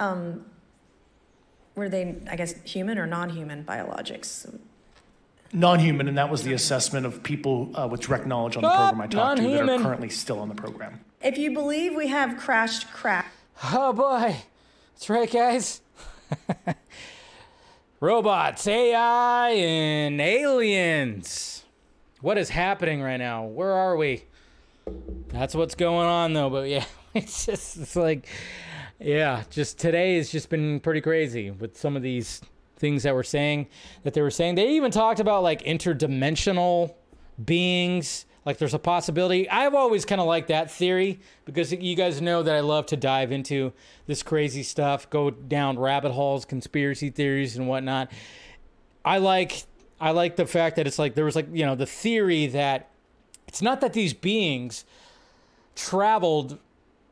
[0.00, 0.46] Um,
[1.74, 4.58] were they, I guess, human or non-human biologics?
[5.52, 9.00] Non-human, and that was the assessment of people uh, with direct knowledge on the program
[9.00, 11.00] I talked to that are currently still on the program.
[11.22, 13.23] If you believe we have crashed craft.
[13.66, 14.36] Oh boy,
[14.92, 15.80] that's right, guys.
[18.00, 21.64] Robots, AI, and aliens.
[22.20, 23.44] What is happening right now?
[23.44, 24.24] Where are we?
[25.28, 26.50] That's what's going on, though.
[26.50, 28.28] But yeah, it's just it's like
[29.00, 32.42] yeah, just today has just been pretty crazy with some of these
[32.76, 33.68] things that we're saying
[34.02, 34.56] that they were saying.
[34.56, 36.92] They even talked about like interdimensional
[37.42, 38.26] beings.
[38.44, 39.48] Like there's a possibility.
[39.48, 42.96] I've always kind of liked that theory because you guys know that I love to
[42.96, 43.72] dive into
[44.06, 48.10] this crazy stuff, go down rabbit holes, conspiracy theories and whatnot.
[49.04, 49.64] I like
[50.00, 52.90] I like the fact that it's like there was like, you know, the theory that
[53.48, 54.84] it's not that these beings
[55.74, 56.58] traveled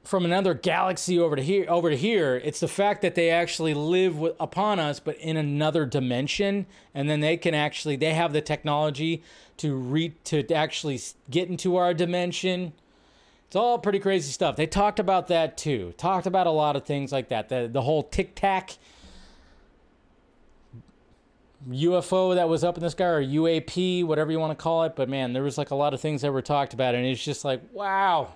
[0.05, 3.73] from another galaxy over to here over to here it's the fact that they actually
[3.73, 8.33] live with, upon us but in another dimension and then they can actually they have
[8.33, 9.23] the technology
[9.63, 12.73] to re to actually get into our dimension.
[13.47, 14.57] It's all pretty crazy stuff.
[14.57, 15.95] They talked about that too.
[15.97, 17.49] Talked about a lot of things like that.
[17.49, 18.73] The, the whole tic tac
[21.71, 24.97] UFO that was up in the sky or UAP, whatever you want to call it.
[24.97, 27.25] But man, there was like a lot of things that were talked about, and it's
[27.25, 28.35] just like, wow,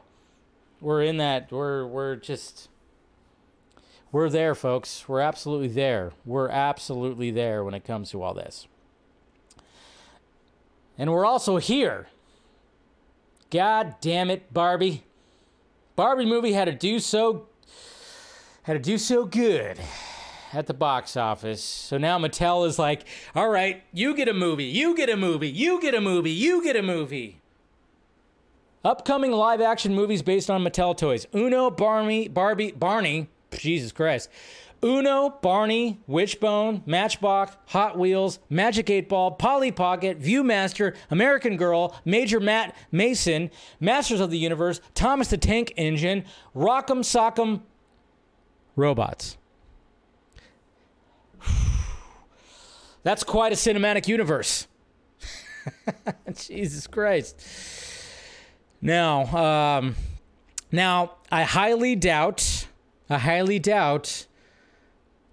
[0.81, 2.69] we're in that we're we're just
[4.13, 5.09] we're there folks.
[5.09, 6.13] We're absolutely there.
[6.25, 8.69] We're absolutely there when it comes to all this
[10.99, 12.09] and we're also here
[13.51, 15.05] god damn it barbie
[15.95, 17.47] barbie movie had to do so
[18.63, 19.79] had to do so good
[20.53, 23.05] at the box office so now mattel is like
[23.35, 26.63] all right you get a movie you get a movie you get a movie you
[26.63, 27.41] get a movie
[28.87, 31.27] Upcoming live action movies based on Mattel toys.
[31.35, 34.31] Uno, Barney, Barbie, Barney, Jesus Christ.
[34.83, 42.41] Uno, Barney, Wishbone, Matchbox, Hot Wheels, Magic 8 Ball, Polly Pocket, Viewmaster, American Girl, Major
[42.41, 43.51] Matt Mason,
[43.81, 46.25] Masters of the Universe, Thomas the Tank Engine,
[46.55, 47.63] Rock'em Sock'em
[48.77, 49.39] Robots.
[53.03, 54.67] That's quite a cinematic universe.
[56.35, 57.43] Jesus Christ.
[58.83, 59.25] Now,
[59.79, 59.97] um,
[60.71, 62.67] now I highly doubt,
[63.09, 64.27] I highly doubt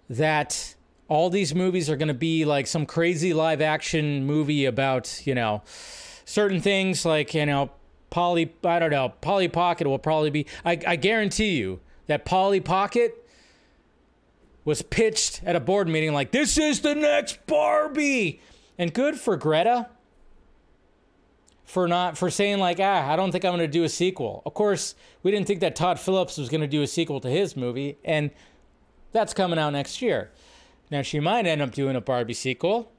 [0.09, 0.75] that
[1.07, 5.35] all these movies are going to be like some crazy live action movie about, you
[5.35, 5.61] know,
[6.25, 7.71] certain things like, you know,
[8.09, 12.59] Polly, I don't know, Polly Pocket will probably be, I, I guarantee you that Polly
[12.59, 13.27] Pocket
[14.65, 18.39] was pitched at a board meeting like, this is the next Barbie.
[18.77, 19.87] And good for Greta
[21.65, 24.43] for not for saying like ah i don't think i'm going to do a sequel
[24.45, 24.93] of course
[25.23, 27.97] we didn't think that todd phillips was going to do a sequel to his movie
[28.03, 28.29] and
[29.13, 30.31] that's coming out next year.
[30.91, 32.91] Now she might end up doing a barbie sequel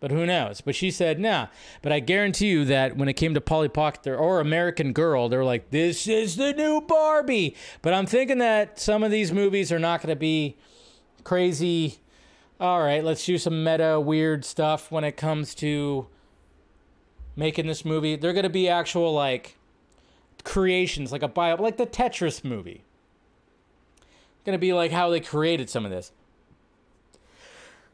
[0.00, 0.60] but who knows?
[0.60, 1.48] But she said nah.
[1.82, 5.44] But i guarantee you that when it came to polly pocket or american girl they're
[5.44, 7.56] like this is the new barbie.
[7.82, 10.56] But i'm thinking that some of these movies are not going to be
[11.24, 11.98] crazy.
[12.60, 16.06] All right let's do some meta weird stuff when it comes to
[17.36, 18.16] making this movie.
[18.16, 19.56] They're going to be actual like
[20.44, 22.84] creations, like a bio, like the Tetris movie.
[24.54, 26.12] To be like how they created some of this.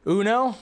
[0.07, 0.57] Uno,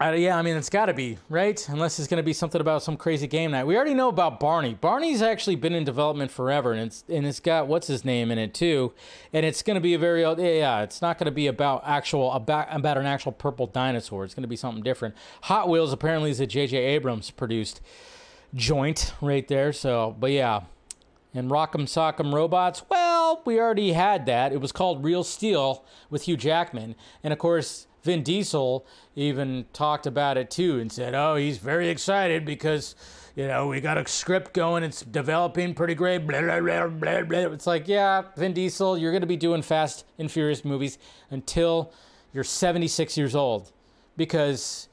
[0.00, 1.66] uh, yeah, I mean, it's got to be, right?
[1.68, 3.64] Unless it's going to be something about some crazy game night.
[3.64, 4.74] We already know about Barney.
[4.74, 8.38] Barney's actually been in development forever, and it's and it's got what's his name in
[8.38, 8.92] it too,
[9.32, 10.34] and it's going to be a very yeah.
[10.36, 14.24] Yeah it's not going to be about actual about about an actual purple dinosaur.
[14.24, 15.14] It's going to be something different.
[15.42, 16.76] Hot Wheels apparently is a J.J.
[16.76, 17.80] Abrams produced
[18.52, 19.72] joint right there.
[19.72, 20.62] So, but yeah,
[21.34, 22.82] and Rock'em Sock'em Robots.
[22.88, 24.52] Well, we already had that.
[24.52, 30.06] It was called Real Steel with Hugh Jackman, and of course Vin Diesel even talked
[30.06, 32.94] about it too and said, "Oh, he's very excited because."
[33.36, 34.84] You know, we got a script going.
[34.84, 36.18] It's developing pretty great.
[36.18, 37.38] Blah, blah, blah, blah, blah.
[37.52, 40.98] It's like, yeah, Vin Diesel, you're going to be doing Fast and Furious movies
[41.32, 41.92] until
[42.32, 43.72] you're 76 years old.
[44.16, 44.88] Because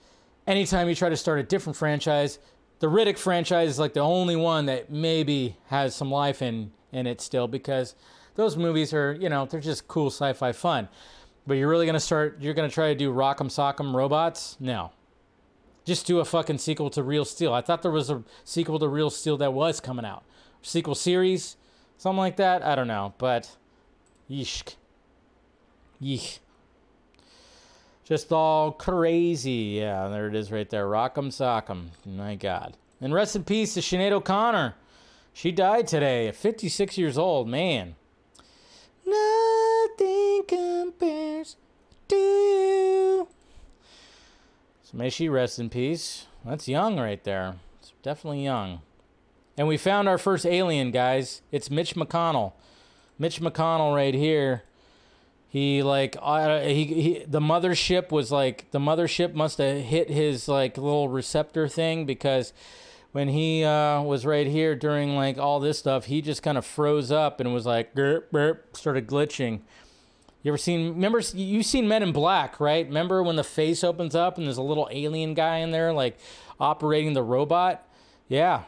[0.48, 2.39] anytime you try to start a different franchise,
[2.82, 7.06] the Riddick franchise is like the only one that maybe has some life in, in
[7.06, 7.96] it still because
[8.34, 10.90] those movies are, you know, they're just cool sci fi fun.
[11.46, 12.38] But you're really gonna start?
[12.42, 14.58] You're gonna try to do Rock'em Sock'em Robots?
[14.60, 14.92] No.
[15.86, 17.54] Just do a fucking sequel to Real Steel.
[17.54, 20.24] I thought there was a sequel to Real Steel that was coming out.
[20.64, 21.58] Sequel series,
[21.98, 22.64] something like that.
[22.64, 23.58] I don't know, but
[24.30, 24.76] yeesh,
[26.02, 26.40] yeesh.
[28.12, 29.78] Just all crazy.
[29.80, 30.86] Yeah, there it is right there.
[30.86, 31.91] Rock'em Sock'em.
[32.05, 32.76] My God.
[32.99, 34.76] And rest in peace to Sinead O'Connor.
[35.32, 37.47] She died today at 56 years old.
[37.47, 37.95] Man.
[39.05, 41.55] Nothing compares
[42.09, 43.28] to you.
[44.84, 46.26] So may she rest in peace.
[46.43, 47.55] That's young right there.
[47.80, 48.82] It's definitely young.
[49.57, 51.43] And we found our first alien, guys.
[51.49, 52.51] It's Mitch McConnell.
[53.18, 54.64] Mitch McConnell right here.
[55.52, 60.47] He like uh, he, he the mothership was like the mothership must have hit his
[60.47, 62.54] like little receptor thing because
[63.12, 66.66] when he uh, was right here during like all this stuff, he just kind of
[66.66, 69.60] froze up and was like, burp, burp, started glitching.
[70.43, 70.93] You ever seen?
[70.93, 72.86] Remember, you've seen Men in Black, right?
[72.88, 76.18] Remember when the face opens up and there's a little alien guy in there, like
[76.60, 77.88] operating the robot?
[78.28, 78.64] Yeah,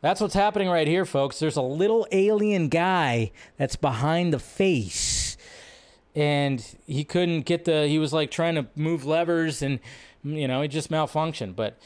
[0.00, 1.40] that's what's happening right here, folks.
[1.40, 5.27] There's a little alien guy that's behind the face,
[6.14, 7.86] and he couldn't get the.
[7.86, 9.80] He was like trying to move levers, and
[10.24, 11.56] you know, he just malfunctioned.
[11.56, 11.78] But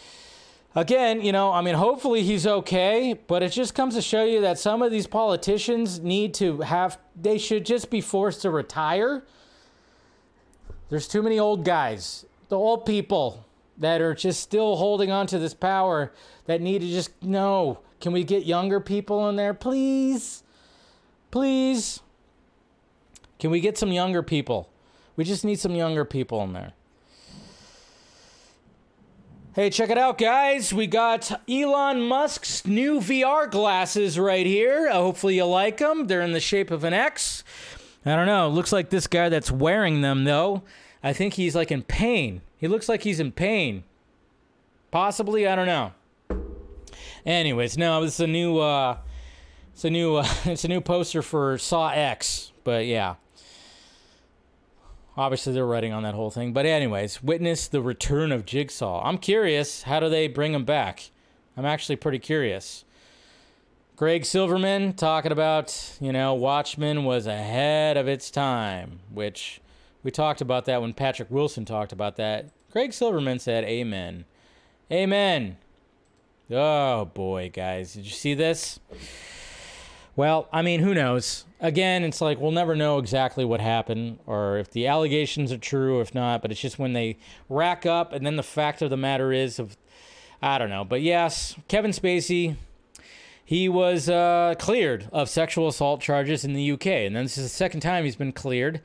[0.74, 4.40] again, you know, I mean, hopefully he's okay, but it just comes to show you
[4.40, 9.22] that some of these politicians need to have, they should just be forced to retire.
[10.88, 13.46] There's too many old guys, the old people
[13.78, 16.12] that are just still holding on to this power
[16.46, 20.42] that need to just, no, can we get younger people in there, please?
[21.30, 22.00] Please?
[23.42, 24.70] Can we get some younger people?
[25.16, 26.74] We just need some younger people in there.
[29.56, 30.72] Hey, check it out, guys.
[30.72, 34.88] We got Elon Musk's new VR glasses right here.
[34.88, 36.06] Uh, hopefully, you like them.
[36.06, 37.42] They're in the shape of an X.
[38.06, 38.48] I don't know.
[38.48, 40.62] Looks like this guy that's wearing them, though.
[41.02, 42.42] I think he's like in pain.
[42.58, 43.82] He looks like he's in pain.
[44.92, 45.94] Possibly, I don't know.
[47.26, 48.98] Anyways, no, it's a new, uh,
[49.72, 52.52] it's a new, uh, it's a new poster for Saw X.
[52.62, 53.16] But yeah,
[55.16, 56.52] Obviously, they're writing on that whole thing.
[56.52, 59.02] But, anyways, witness the return of Jigsaw.
[59.04, 61.10] I'm curious, how do they bring him back?
[61.56, 62.84] I'm actually pretty curious.
[63.96, 69.60] Greg Silverman talking about, you know, Watchmen was ahead of its time, which
[70.02, 72.46] we talked about that when Patrick Wilson talked about that.
[72.72, 74.24] Greg Silverman said, Amen.
[74.90, 75.58] Amen.
[76.50, 77.94] Oh boy, guys.
[77.94, 78.80] Did you see this?
[80.14, 81.46] Well, I mean, who knows?
[81.60, 85.98] Again, it's like we'll never know exactly what happened or if the allegations are true
[85.98, 88.90] or if not, but it's just when they rack up and then the fact of
[88.90, 89.76] the matter is of
[90.42, 90.84] I don't know.
[90.84, 92.56] But yes, Kevin Spacey
[93.44, 97.44] he was uh, cleared of sexual assault charges in the UK, and then this is
[97.44, 98.80] the second time he's been cleared.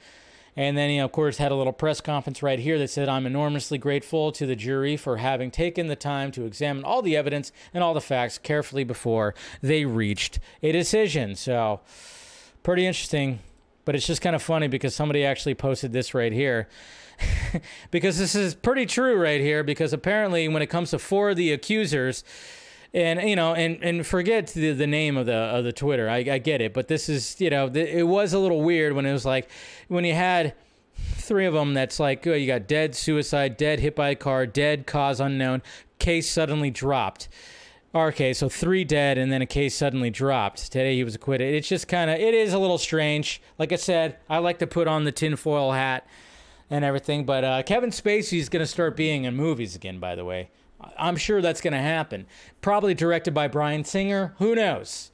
[0.57, 3.27] And then he, of course, had a little press conference right here that said, I'm
[3.27, 7.51] enormously grateful to the jury for having taken the time to examine all the evidence
[7.75, 11.35] and all the facts carefully before they reached a decision.
[11.35, 11.81] So,
[12.63, 13.39] pretty interesting.
[13.85, 16.67] But it's just kind of funny because somebody actually posted this right here.
[17.91, 19.63] because this is pretty true right here.
[19.63, 22.23] Because apparently, when it comes to four of the accusers,
[22.93, 26.09] and you know, and and forget the, the name of the of the Twitter.
[26.09, 28.93] I, I get it, but this is you know, th- it was a little weird
[28.93, 29.49] when it was like
[29.87, 30.53] when you had
[30.95, 31.73] three of them.
[31.73, 35.61] That's like oh, you got dead suicide, dead hit by a car, dead cause unknown,
[35.99, 37.27] case suddenly dropped.
[37.95, 40.71] Okay, so three dead and then a case suddenly dropped.
[40.71, 41.55] Today he was acquitted.
[41.55, 43.41] It's just kind of, it is a little strange.
[43.57, 46.05] Like I said, I like to put on the tinfoil hat
[46.69, 50.25] and everything, but uh, Kevin Spacey's going to start being in movies again, by the
[50.25, 50.49] way.
[50.97, 52.27] I'm sure that's going to happen.
[52.61, 54.35] Probably directed by Bryan Singer.
[54.37, 55.11] Who knows?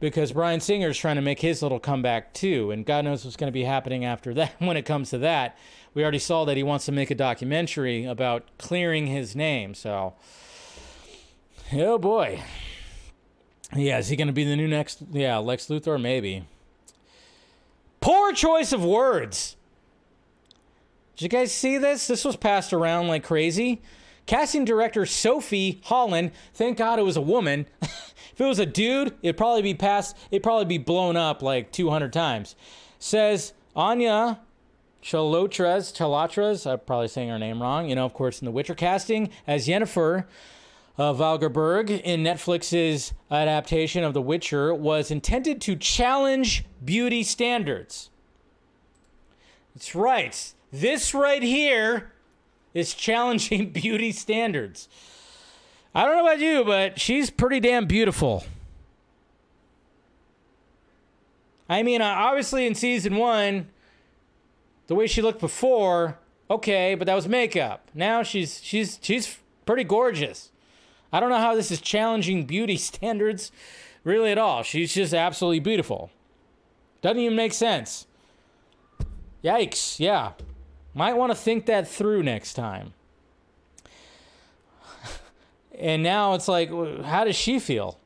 [0.00, 3.36] Because Bryan Singer is trying to make his little comeback too, and God knows what's
[3.36, 5.56] going to be happening after that when it comes to that.
[5.92, 9.74] We already saw that he wants to make a documentary about clearing his name.
[9.74, 10.14] So,
[11.72, 12.42] oh boy.
[13.74, 15.02] Yeah, is he going to be the new next?
[15.12, 16.44] Yeah, Lex Luthor, maybe.
[18.00, 19.56] Poor choice of words.
[21.16, 22.06] Did you guys see this?
[22.06, 23.82] This was passed around like crazy.
[24.26, 27.66] Casting director Sophie Holland, thank God it was a woman.
[28.40, 31.72] if it was a dude, it'd probably be passed, it'd probably be blown up like
[31.72, 32.56] 200 times.
[32.98, 34.40] Says Anya
[35.02, 38.74] Chalotres, Chalotres, I'm probably saying her name wrong, you know, of course, in The Witcher
[38.74, 40.24] casting as Yennefer
[40.96, 48.08] uh, Valgerberg in Netflix's adaptation of The Witcher was intended to challenge beauty standards.
[49.74, 50.54] That's right.
[50.72, 52.14] This right here
[52.72, 54.88] is challenging beauty standards.
[55.94, 58.44] I don't know about you, but she's pretty damn beautiful.
[61.68, 63.68] I mean, uh, obviously in season one,
[64.86, 66.18] the way she looked before,
[66.50, 67.88] okay, but that was makeup.
[67.94, 70.50] Now she's she's she's pretty gorgeous.
[71.12, 73.50] I don't know how this is challenging beauty standards,
[74.04, 74.62] really at all.
[74.62, 76.10] She's just absolutely beautiful.
[77.02, 78.06] Doesn't even make sense.
[79.42, 79.98] Yikes!
[79.98, 80.32] Yeah,
[80.92, 82.92] might want to think that through next time.
[85.78, 86.70] And now it's like,
[87.04, 87.98] how does she feel?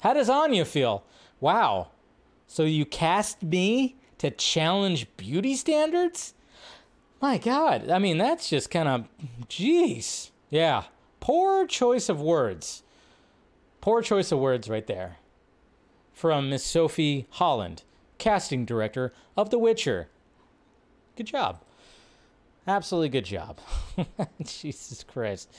[0.00, 1.04] How does Anya feel?
[1.40, 1.88] Wow.
[2.46, 6.34] So you cast me to challenge beauty standards?
[7.20, 7.90] My God.
[7.90, 9.08] I mean, that's just kind of,
[9.48, 10.30] jeez.
[10.48, 10.84] Yeah.
[11.20, 12.82] Poor choice of words.
[13.80, 15.16] Poor choice of words right there.
[16.12, 17.82] From Miss Sophie Holland,
[18.18, 20.08] casting director of The Witcher.
[21.16, 21.62] Good job.
[22.66, 23.58] Absolutely good job.
[24.42, 25.54] Jesus Christ.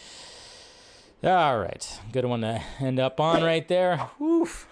[1.23, 1.99] All right.
[2.11, 4.09] Good one to end up on right there.
[4.17, 4.67] Woof.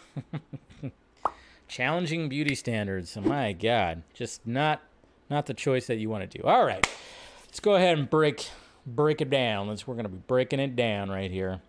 [1.68, 3.16] Challenging beauty standards.
[3.16, 4.02] Oh my God.
[4.16, 4.82] Just not
[5.30, 6.44] not the choice that you want to do.
[6.44, 6.88] All right.
[7.46, 8.50] Let's go ahead and break
[8.84, 9.68] break it down.
[9.68, 11.62] Let's we're gonna be breaking it down right here.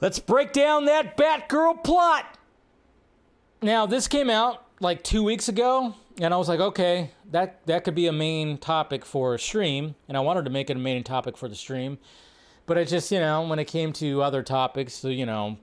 [0.00, 2.38] Let's break down that Batgirl plot.
[3.60, 7.84] Now, this came out like two weeks ago, and I was like, okay, that that
[7.84, 10.80] could be a main topic for a stream, and I wanted to make it a
[10.80, 11.98] main topic for the stream,
[12.66, 15.58] but it just you know when it came to other topics, so you know,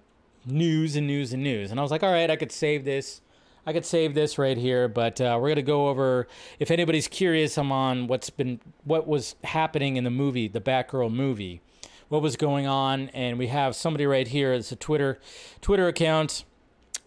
[0.46, 3.22] news and news and news, and I was like, all right, I could save this.
[3.66, 6.28] I could save this right here, but uh, we're gonna go over.
[6.58, 11.12] If anybody's curious, I'm on what's been what was happening in the movie, the Batgirl
[11.12, 11.62] movie,
[12.08, 14.54] what was going on, and we have somebody right here.
[14.54, 15.20] It's a Twitter
[15.62, 16.46] Twitter account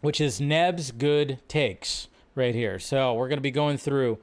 [0.00, 2.78] which is Neb's Good Takes right here.
[2.78, 4.18] So we're going to be going through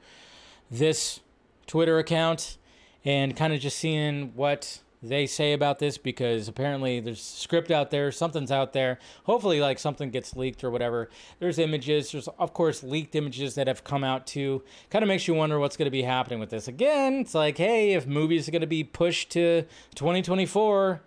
[0.70, 1.20] this
[1.66, 2.58] Twitter account
[3.04, 7.90] and kind of just seeing what they say about this because apparently there's script out
[7.90, 8.98] there, something's out there.
[9.24, 11.08] Hopefully, like something gets leaked or whatever.
[11.38, 12.12] There's images.
[12.12, 14.62] There's of course leaked images that have come out too.
[14.90, 16.66] Kind of makes you wonder what's going to be happening with this.
[16.68, 19.62] Again, it's like, hey, if movies are going to be pushed to
[19.94, 21.00] 2024,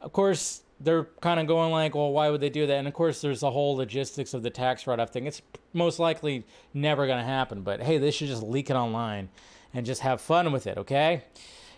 [0.00, 2.76] of course they're kind of going like, well, why would they do that?
[2.76, 5.26] And of course, there's the whole logistics of the tax write-off thing.
[5.26, 7.62] It's most likely never going to happen.
[7.62, 9.28] But hey, they should just leak it online
[9.74, 11.24] and just have fun with it, okay?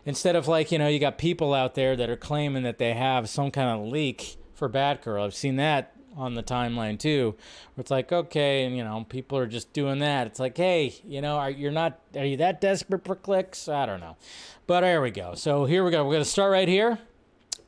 [0.04, 2.94] Instead of like, you know, you got people out there that are claiming that they
[2.94, 5.24] have some kind of leak for Batgirl.
[5.24, 7.34] I've seen that on the timeline too,
[7.74, 10.26] where it's like, okay, and you know, people are just doing that.
[10.26, 13.68] It's like, hey, you know, are you're not are you that desperate for clicks?
[13.68, 14.16] I don't know,
[14.66, 15.34] but there we go.
[15.34, 16.04] So here we go.
[16.04, 16.98] We're gonna start right here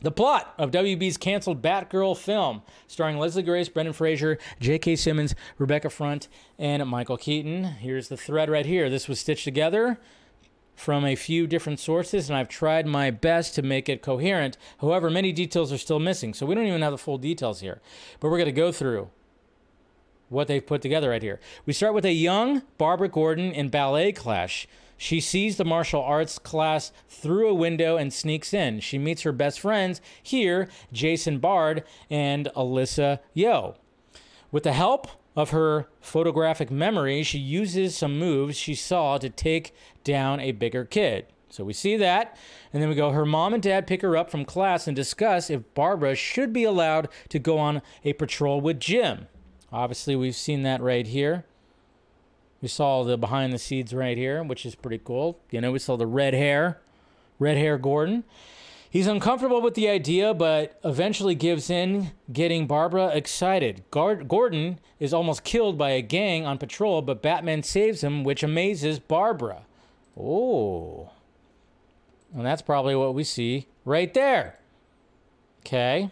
[0.03, 4.97] The plot of WB's canceled Batgirl film, starring Leslie Grace, Brendan Fraser, J.K.
[4.97, 6.29] Simmons, Rebecca Front,
[6.59, 7.65] and Michael Keaton.
[7.65, 8.91] Here's the thread right here.
[8.91, 10.01] This was stitched together
[10.75, 14.59] from a few different sources, and I've tried my best to make it coherent.
[14.81, 17.81] However, many details are still missing, so we don't even have the full details here.
[18.19, 19.09] But we're going to go through
[20.29, 21.39] what they've put together right here.
[21.65, 24.67] We start with a young Barbara Gordon in ballet class.
[25.03, 28.79] She sees the martial arts class through a window and sneaks in.
[28.79, 33.75] She meets her best friends here, Jason Bard and Alyssa Yeoh.
[34.53, 39.75] With the help of her photographic memory, she uses some moves she saw to take
[40.05, 41.27] down a bigger kid.
[41.51, 42.37] So we see that.
[42.73, 45.51] And then we go, her mom and dad pick her up from class and discuss
[45.51, 49.27] if Barbara should be allowed to go on a patrol with Jim.
[49.73, 51.45] Obviously, we've seen that right here.
[52.63, 55.39] We saw the behind the scenes right here, which is pretty cool.
[55.51, 56.81] You know, we saw the red hair,
[57.39, 58.25] red hair Gordon.
[58.89, 63.83] He's uncomfortable with the idea, but eventually gives in, getting Barbara excited.
[63.91, 68.99] Gordon is almost killed by a gang on patrol, but Batman saves him, which amazes
[68.99, 69.63] Barbara.
[70.17, 71.11] Oh.
[72.35, 74.59] And that's probably what we see right there.
[75.61, 76.11] Okay.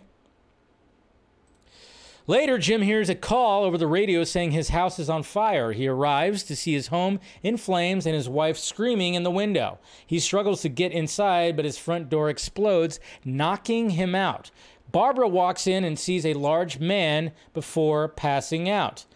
[2.30, 5.72] Later, Jim hears a call over the radio saying his house is on fire.
[5.72, 9.80] He arrives to see his home in flames and his wife screaming in the window.
[10.06, 14.52] He struggles to get inside, but his front door explodes, knocking him out.
[14.92, 19.06] Barbara walks in and sees a large man before passing out.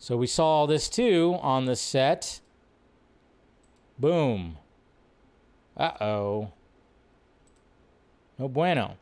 [0.00, 2.40] So we saw all this too on the set.
[4.00, 4.58] Boom.
[5.76, 6.50] Uh oh.
[8.36, 8.96] No bueno.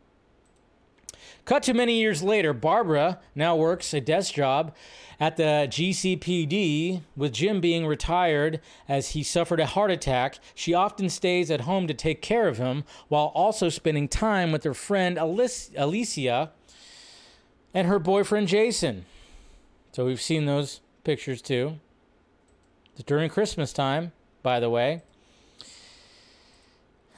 [1.47, 4.75] Cut to many years later, Barbara now works a desk job
[5.21, 10.41] at the GCPD, with Jim being retired as he suffered a heart attack.
[10.57, 14.65] She often stays at home to take care of him while also spending time with
[14.65, 16.51] her friend Alicia
[17.73, 19.07] and her boyfriend Jason.
[19.93, 21.79] So we've seen those pictures too.
[22.95, 24.11] It's during Christmas time,
[24.43, 25.03] by the way.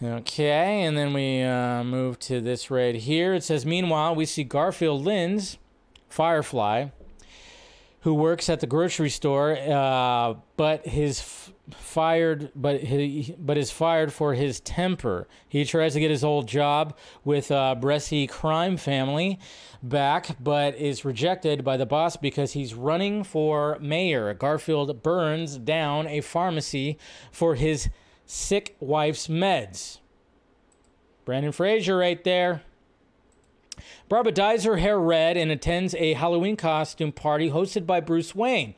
[0.01, 3.35] Okay, and then we uh, move to this right here.
[3.35, 5.57] It says, Meanwhile, we see Garfield Lynns,
[6.09, 6.91] Firefly,
[8.03, 13.73] who works at the grocery store, uh, but his f- fired, but he, but is
[13.73, 15.27] fired for his temper.
[15.49, 19.41] He tries to get his old job with uh, Bresci crime family
[19.83, 24.33] back, but is rejected by the boss because he's running for mayor.
[24.33, 26.99] Garfield burns down a pharmacy
[27.33, 27.89] for his
[28.29, 29.99] sick wife's meds.
[31.25, 32.63] Brendan Fraser right there.
[34.09, 38.75] Barbara dyes her hair red and attends a Halloween costume party hosted by Bruce Wayne.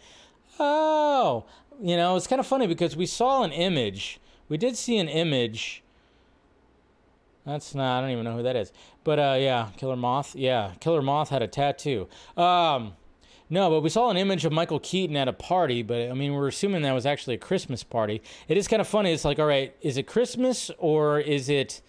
[0.58, 1.46] Oh,
[1.82, 4.20] you know, it's kind of funny because we saw an image.
[4.48, 5.82] We did see an image.
[7.44, 8.72] That's not, I don't even know who that is.
[9.02, 10.36] But uh, yeah, Killer Moth.
[10.36, 12.08] Yeah, Killer Moth had a tattoo.
[12.36, 12.94] Um,
[13.50, 16.32] no, but we saw an image of Michael Keaton at a party, but I mean,
[16.34, 18.22] we're assuming that was actually a Christmas party.
[18.46, 19.12] It is kind of funny.
[19.12, 21.82] It's like, all right, is it Christmas or is it?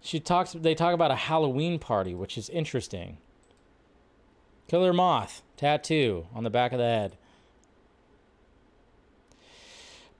[0.00, 0.52] She talks.
[0.52, 3.18] They talk about a Halloween party, which is interesting.
[4.66, 7.16] Killer moth tattoo on the back of the head.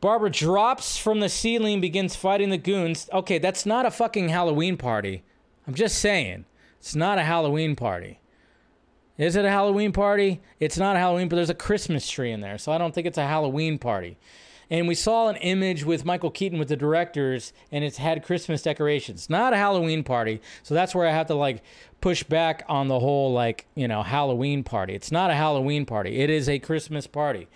[0.03, 3.09] Barbara drops from the ceiling, begins fighting the goons.
[3.11, 5.23] Okay, that's not a fucking Halloween party.
[5.67, 6.45] I'm just saying,
[6.79, 8.21] it's not a Halloween party.
[9.17, 10.41] Is it a Halloween party?
[10.59, 13.07] It's not a Halloween, but there's a Christmas tree in there, so I don't think
[13.07, 14.17] it's a Halloween party.
[14.71, 18.63] And we saw an image with Michael Keaton with the directors, and it's had Christmas
[18.63, 19.31] decorations.
[19.31, 21.63] Not a Halloween party, so that's where I have to like
[22.01, 24.95] push back on the whole like you know Halloween party.
[24.95, 26.19] It's not a Halloween party.
[26.19, 27.47] It is a Christmas party.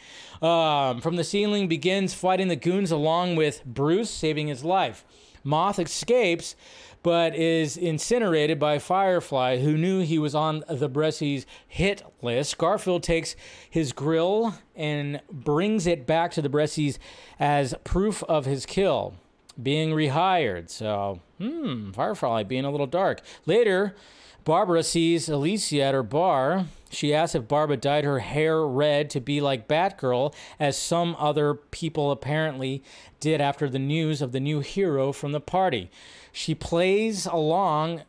[0.42, 5.04] Um, from the ceiling begins fighting the goons along with Bruce, saving his life.
[5.42, 6.56] Moth escapes
[7.02, 12.58] but is incinerated by Firefly, who knew he was on the Bresci's hit list.
[12.58, 13.36] Garfield takes
[13.68, 16.98] his grill and brings it back to the Brescis
[17.38, 19.14] as proof of his kill,
[19.62, 20.70] being rehired.
[20.70, 23.20] So, hmm, Firefly being a little dark.
[23.46, 23.94] Later,
[24.48, 26.64] Barbara sees Alicia at her bar.
[26.88, 31.52] She asks if Barbara dyed her hair red to be like Batgirl, as some other
[31.52, 32.82] people apparently
[33.20, 35.90] did after the news of the new hero from the party.
[36.32, 38.04] She plays along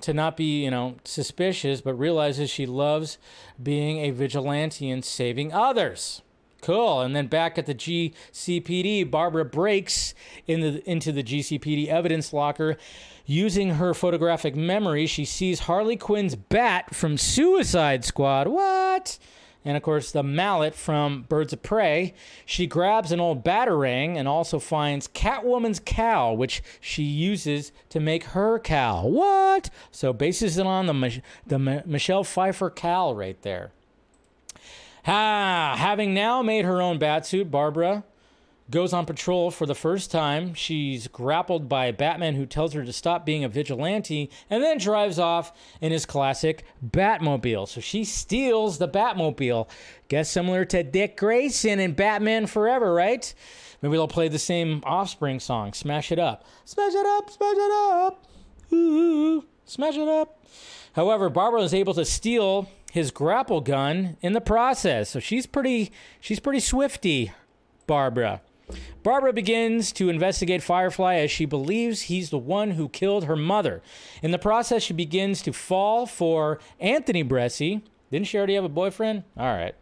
[0.00, 3.18] to not be, you know, suspicious, but realizes she loves
[3.62, 6.22] being a vigilante and saving others.
[6.62, 7.02] Cool.
[7.02, 10.14] And then back at the GCPD, Barbara breaks
[10.46, 12.78] in the, into the GCPD evidence locker.
[13.26, 18.48] Using her photographic memory, she sees Harley Quinn's bat from Suicide Squad.
[18.48, 19.18] What?
[19.64, 22.14] and of course the mallet from Birds of Prey.
[22.44, 28.24] She grabs an old batarang and also finds Catwoman's cowl, which she uses to make
[28.24, 29.10] her cowl.
[29.10, 29.70] What?
[29.90, 33.72] So bases it on the the Michelle Pfeiffer cowl right there.
[35.06, 38.04] Ah, having now made her own batsuit, Barbara
[38.70, 40.54] goes on patrol for the first time.
[40.54, 45.18] She's grappled by Batman, who tells her to stop being a vigilante, and then drives
[45.18, 47.68] off in his classic Batmobile.
[47.68, 49.68] So she steals the Batmobile.
[50.08, 53.34] Guess similar to Dick Grayson in Batman Forever, right?
[53.82, 56.44] Maybe they'll play the same Offspring song, Smash It Up.
[56.64, 58.24] Smash it up, smash it up.
[58.72, 60.42] Ooh, smash it up.
[60.94, 65.10] However, Barbara is able to steal his grapple gun in the process.
[65.10, 67.32] So she's pretty she's pretty swifty,
[67.86, 68.40] Barbara.
[69.02, 73.82] Barbara begins to investigate Firefly as she believes he's the one who killed her mother.
[74.22, 77.82] In the process, she begins to fall for Anthony Bresci.
[78.10, 79.24] Didn't she already have a boyfriend?
[79.36, 79.74] All right.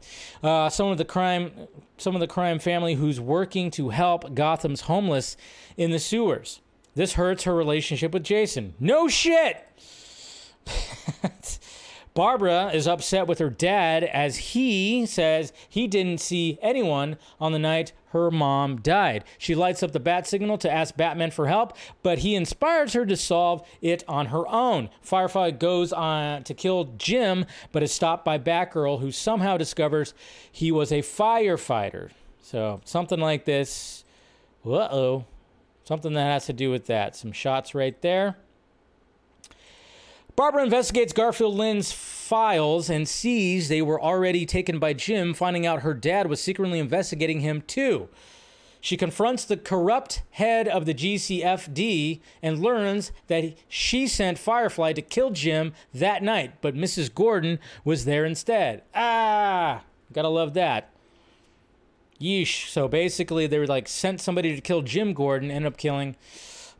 [0.42, 1.50] Uh, some of the crime,
[1.98, 5.36] some of the crime family who's working to help Gotham's homeless
[5.76, 6.60] in the sewers.
[6.94, 8.74] This hurts her relationship with Jason.
[8.78, 9.66] No shit.
[12.14, 17.58] Barbara is upset with her dad as he says he didn't see anyone on the
[17.58, 19.24] night her mom died.
[19.38, 23.04] She lights up the bat signal to ask Batman for help, but he inspires her
[23.06, 24.90] to solve it on her own.
[25.00, 30.14] Firefly goes on to kill Jim, but is stopped by Batgirl, who somehow discovers
[30.50, 32.10] he was a firefighter.
[32.40, 34.04] So, something like this.
[34.64, 35.24] Uh oh.
[35.84, 37.16] Something that has to do with that.
[37.16, 38.36] Some shots right there.
[40.34, 45.82] Barbara investigates Garfield Lynn's files and sees they were already taken by Jim, finding out
[45.82, 48.08] her dad was secretly investigating him too.
[48.80, 55.02] She confronts the corrupt head of the GCFD and learns that she sent Firefly to
[55.02, 57.14] kill Jim that night, but Mrs.
[57.14, 58.82] Gordon was there instead.
[58.92, 60.90] Ah, gotta love that.
[62.20, 62.68] Yeesh.
[62.70, 66.16] So basically, they were like sent somebody to kill Jim Gordon, ended up killing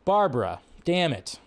[0.05, 0.61] Barbara.
[0.85, 1.39] Damn it.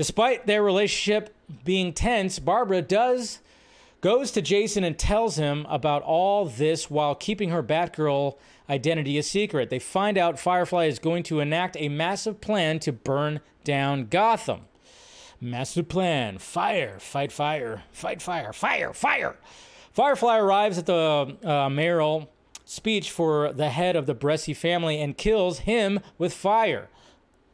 [0.00, 3.40] Despite their relationship being tense, Barbara does
[4.00, 8.38] goes to Jason and tells him about all this while keeping her Batgirl
[8.70, 9.68] identity a secret.
[9.68, 14.62] They find out Firefly is going to enact a massive plan to burn down Gotham.
[15.38, 16.38] Massive plan.
[16.38, 19.36] Fire, fight fire, fight fire, fire, fire.
[19.92, 22.30] Firefly arrives at the uh, mayoral
[22.64, 26.88] speech for the head of the Bresci family and kills him with fire.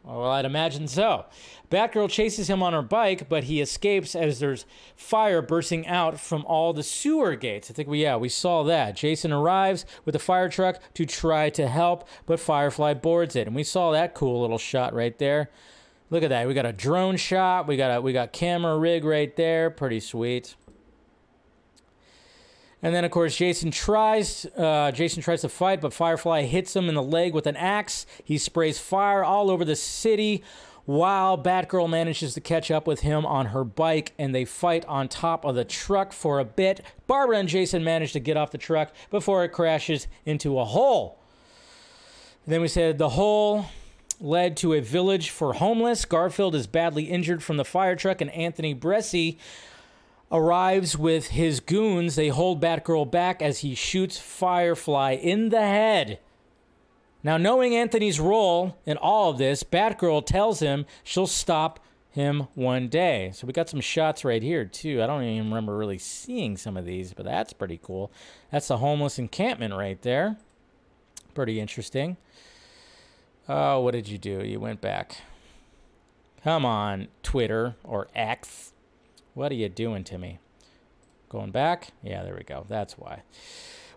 [0.07, 1.25] Well, I'd imagine so.
[1.71, 6.45] Batgirl chases him on her bike, but he escapes as there's fire bursting out from
[6.47, 7.71] all the sewer gates.
[7.71, 8.97] I think we, yeah, we saw that.
[8.97, 13.47] Jason arrives with a fire truck to try to help, but Firefly boards it.
[13.47, 15.51] And we saw that cool little shot right there.
[16.11, 16.47] Look at that.
[16.47, 17.67] We got a drone shot.
[17.67, 19.71] We got a we got camera rig right there.
[19.71, 20.55] Pretty sweet.
[22.83, 24.47] And then, of course, Jason tries.
[24.57, 28.07] Uh, Jason tries to fight, but Firefly hits him in the leg with an axe.
[28.23, 30.45] He sprays fire all over the city,
[30.87, 35.09] while Batgirl manages to catch up with him on her bike, and they fight on
[35.09, 36.81] top of the truck for a bit.
[37.07, 41.19] Barbara and Jason manage to get off the truck before it crashes into a hole.
[42.47, 43.67] Then we said the hole
[44.21, 46.05] led to a village for homeless.
[46.05, 49.39] Garfield is badly injured from the fire truck, and Anthony Bresci
[50.31, 52.15] arrives with his goons.
[52.15, 56.21] They hold Batgirl back as he shoots Firefly in the head.
[57.27, 62.87] Now, knowing Anthony's role in all of this, Batgirl tells him she'll stop him one
[62.87, 63.33] day.
[63.35, 65.03] So we got some shots right here, too.
[65.03, 68.13] I don't even remember really seeing some of these, but that's pretty cool.
[68.53, 70.37] That's the homeless encampment right there.
[71.35, 72.17] Pretty interesting.
[73.49, 74.45] Oh, what did you do?
[74.45, 75.17] You went back.
[76.45, 78.73] Come on, Twitter or X.
[79.35, 80.39] What are you doing to me?
[81.29, 81.89] Going back?
[82.05, 82.67] Yeah, there we go.
[82.69, 83.23] That's why.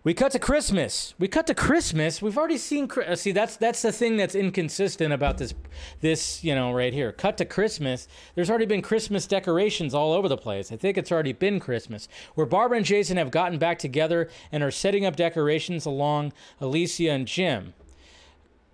[0.02, 1.14] We cut to Christmas.
[1.20, 2.22] We cut to Christmas.
[2.22, 2.90] We've already seen.
[2.90, 5.54] Uh, see, that's that's the thing that's inconsistent about this,
[6.00, 7.12] this you know right here.
[7.12, 8.08] Cut to Christmas.
[8.34, 10.72] There's already been Christmas decorations all over the place.
[10.72, 12.08] I think it's already been Christmas.
[12.36, 16.32] Where Barbara and Jason have gotten back together and are setting up decorations along
[16.62, 17.74] Alicia and Jim.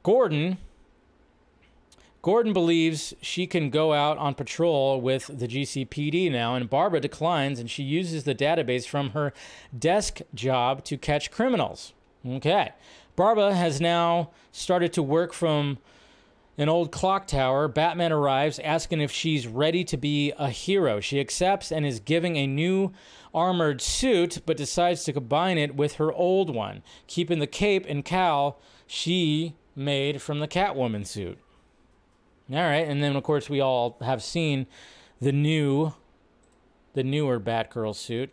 [0.03, 0.59] Gordon
[2.25, 7.59] Gordon believes she can go out on patrol with the GCPD now, and Barbara declines
[7.59, 9.31] and she uses the database from her
[9.77, 11.93] desk job to catch criminals.
[12.27, 12.71] Okay.
[13.15, 15.77] Barbara has now started to work from
[16.57, 17.67] an old clock tower.
[17.67, 20.99] Batman arrives asking if she's ready to be a hero.
[20.99, 22.91] She accepts and is giving a new
[23.35, 28.03] armored suit, but decides to combine it with her old one, keeping the cape and
[28.03, 31.37] cowl she made from the Catwoman suit.
[32.51, 34.67] All right, and then of course we all have seen
[35.19, 35.93] the new,
[36.93, 38.31] the newer Batgirl suit.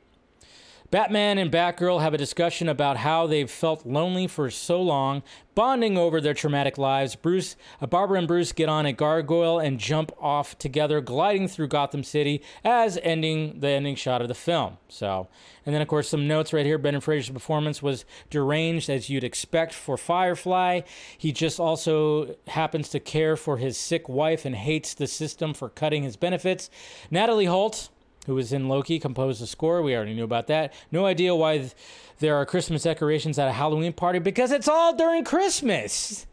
[0.93, 5.23] Batman and Batgirl have a discussion about how they've felt lonely for so long,
[5.55, 7.17] bonding over their traumatic lives.
[7.17, 11.69] Bruce, uh, Barbara and Bruce get on a gargoyle and jump off together, gliding through
[11.69, 14.77] Gotham City as ending the ending shot of the film.
[14.91, 15.29] So,
[15.65, 16.77] and then of course some notes right here.
[16.77, 20.83] Brendan Fraser's performance was deranged as you'd expect for Firefly.
[21.17, 25.71] He just also happens to care for his sick wife and hates the system for
[25.71, 26.69] cutting his benefits.
[27.11, 27.89] Natalie Holt
[28.27, 29.83] who was in Loki, composed the score.
[29.83, 30.73] We already knew about that.
[30.91, 31.75] No idea why th-
[32.19, 36.27] there are Christmas decorations at a Halloween party because it's all during Christmas.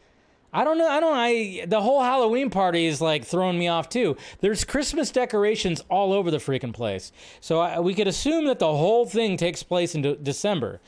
[0.52, 0.88] I don't know.
[0.88, 1.16] I don't.
[1.16, 4.18] I the whole Halloween party is like throwing me off too.
[4.40, 7.12] There's Christmas decorations all over the freaking place.
[7.40, 10.82] So I, we could assume that the whole thing takes place in de- December.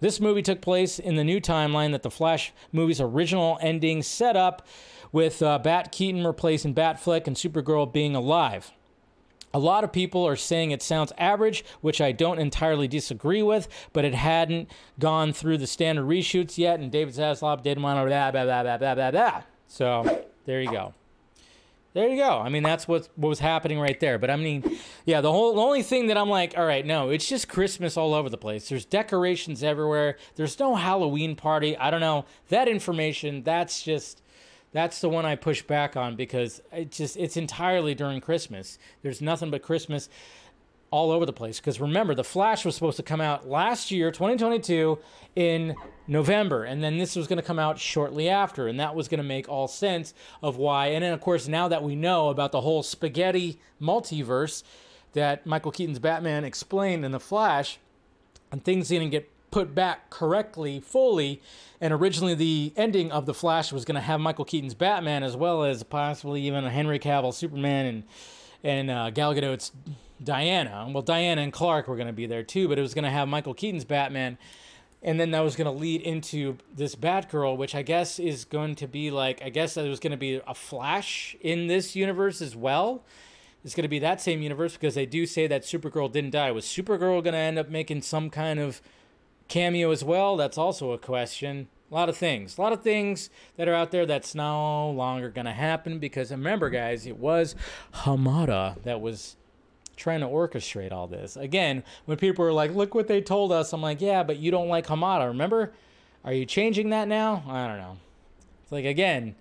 [0.00, 4.36] This movie took place in the new timeline that the Flash movie's original ending set
[4.36, 4.66] up,
[5.12, 8.72] with uh, Bat Keaton replacing Batfleck and Supergirl being alive.
[9.54, 13.68] A lot of people are saying it sounds average, which I don't entirely disagree with,
[13.92, 18.06] but it hadn't gone through the standard reshoots yet, and David Zaslav didn't want to
[18.06, 19.42] blah, blah, blah, blah, blah, blah, blah.
[19.66, 20.94] So there you go.
[21.94, 22.38] There you go.
[22.38, 24.18] I mean, that's what, what was happening right there.
[24.18, 27.08] But I mean, yeah, the whole the only thing that I'm like, all right, no,
[27.08, 28.68] it's just Christmas all over the place.
[28.68, 30.16] There's decorations everywhere.
[30.36, 31.76] There's no Halloween party.
[31.76, 32.26] I don't know.
[32.50, 34.22] That information, that's just
[34.72, 38.78] that's the one I push back on because it just it's entirely during Christmas.
[39.02, 40.08] There's nothing but Christmas
[40.90, 41.60] all over the place.
[41.60, 44.98] Because remember, The Flash was supposed to come out last year, 2022,
[45.36, 45.74] in
[46.06, 49.18] November, and then this was going to come out shortly after, and that was going
[49.18, 50.88] to make all sense of why.
[50.88, 54.62] And then, of course, now that we know about the whole spaghetti multiverse
[55.12, 57.78] that Michael Keaton's Batman explained in The Flash,
[58.50, 61.40] and things didn't get put back correctly, fully.
[61.80, 65.36] And originally, the ending of The Flash was going to have Michael Keaton's Batman as
[65.36, 68.02] well as possibly even a Henry Cavill Superman and
[68.64, 69.70] and uh, Gal Gadot's
[70.22, 70.88] Diana.
[70.92, 73.10] Well, Diana and Clark were going to be there too, but it was going to
[73.10, 74.36] have Michael Keaton's Batman.
[75.00, 78.74] And then that was going to lead into this Batgirl, which I guess is going
[78.76, 82.42] to be like, I guess it was going to be a Flash in this universe
[82.42, 83.04] as well.
[83.64, 86.50] It's going to be that same universe because they do say that Supergirl didn't die.
[86.50, 88.80] Was Supergirl going to end up making some kind of
[89.48, 90.36] cameo as well.
[90.36, 91.68] That's also a question.
[91.90, 92.58] A lot of things.
[92.58, 96.30] A lot of things that are out there that's no longer going to happen because
[96.30, 97.54] remember, guys, it was
[97.94, 99.36] Hamada that was
[99.96, 101.36] trying to orchestrate all this.
[101.36, 104.50] Again, when people are like, look what they told us, I'm like, yeah, but you
[104.50, 105.72] don't like Hamada, remember?
[106.24, 107.42] Are you changing that now?
[107.48, 107.96] I don't know.
[108.62, 109.34] It's like, again,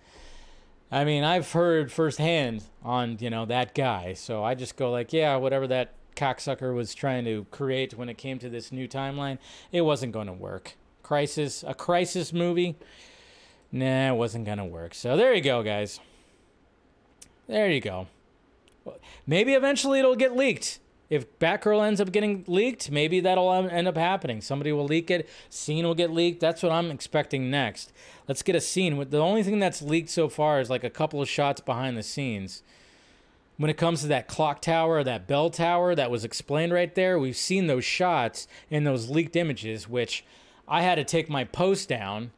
[0.90, 4.14] I mean, I've heard firsthand on, you know, that guy.
[4.14, 8.18] So I just go like, yeah, whatever that cocksucker was trying to create when it
[8.18, 9.38] came to this new timeline,
[9.72, 10.76] it wasn't going to work.
[11.04, 12.76] Crisis, a crisis movie,
[13.72, 14.94] nah, it wasn't going to work.
[14.94, 16.02] So there you go, guys.
[17.48, 18.08] There you go.
[19.26, 20.80] Maybe eventually it'll get leaked.
[21.10, 24.42] If Batgirl ends up getting leaked, maybe that'll end up happening.
[24.42, 25.30] Somebody will leak it.
[25.50, 26.42] Scene will get leaked.
[26.42, 27.94] That's what I'm expecting next.
[28.28, 29.10] Let's get a scene.
[29.10, 32.04] The only thing that's leaked so far is like a couple of shots behind the
[32.04, 32.62] scenes
[33.58, 37.18] when it comes to that clock tower, that bell tower that was explained right there,
[37.18, 40.24] we've seen those shots in those leaked images, which
[40.68, 42.32] I had to take my post down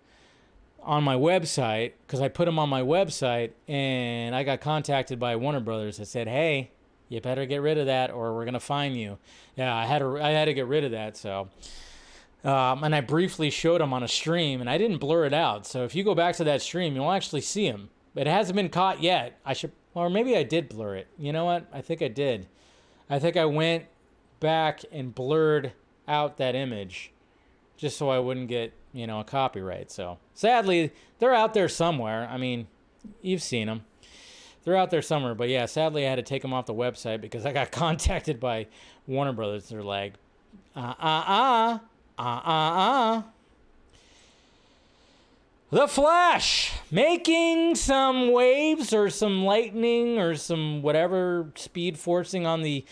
[0.82, 5.36] on my website because I put them on my website and I got contacted by
[5.36, 6.72] Warner Brothers that said, "Hey,
[7.10, 9.18] you better get rid of that or we're gonna fine you."
[9.58, 11.18] Yeah, I had to I had to get rid of that.
[11.18, 11.50] So,
[12.46, 15.68] um, and I briefly showed them on a stream and I didn't blur it out.
[15.68, 17.90] So if you go back to that stream, you'll actually see them.
[18.16, 19.38] It hasn't been caught yet.
[19.46, 21.08] I should or maybe I did blur it.
[21.18, 21.68] You know what?
[21.74, 22.48] I think I did.
[23.10, 23.86] I think I went
[24.40, 25.74] back and blurred
[26.08, 27.12] out that image
[27.76, 29.92] just so I wouldn't get, you know, a copyright.
[29.92, 32.28] So sadly, they're out there somewhere.
[32.32, 32.68] I mean,
[33.22, 33.84] you've seen them.
[34.64, 35.36] They're out there somewhere.
[35.36, 38.40] But yeah, sadly, I had to take them off the website because I got contacted
[38.40, 38.68] by
[39.06, 39.70] Warner Brothers.
[39.70, 40.14] They're like,
[40.76, 41.80] uh uh uh,
[42.18, 43.22] uh uh uh.
[45.72, 52.86] The Flash making some waves or some lightning or some whatever speed forcing on the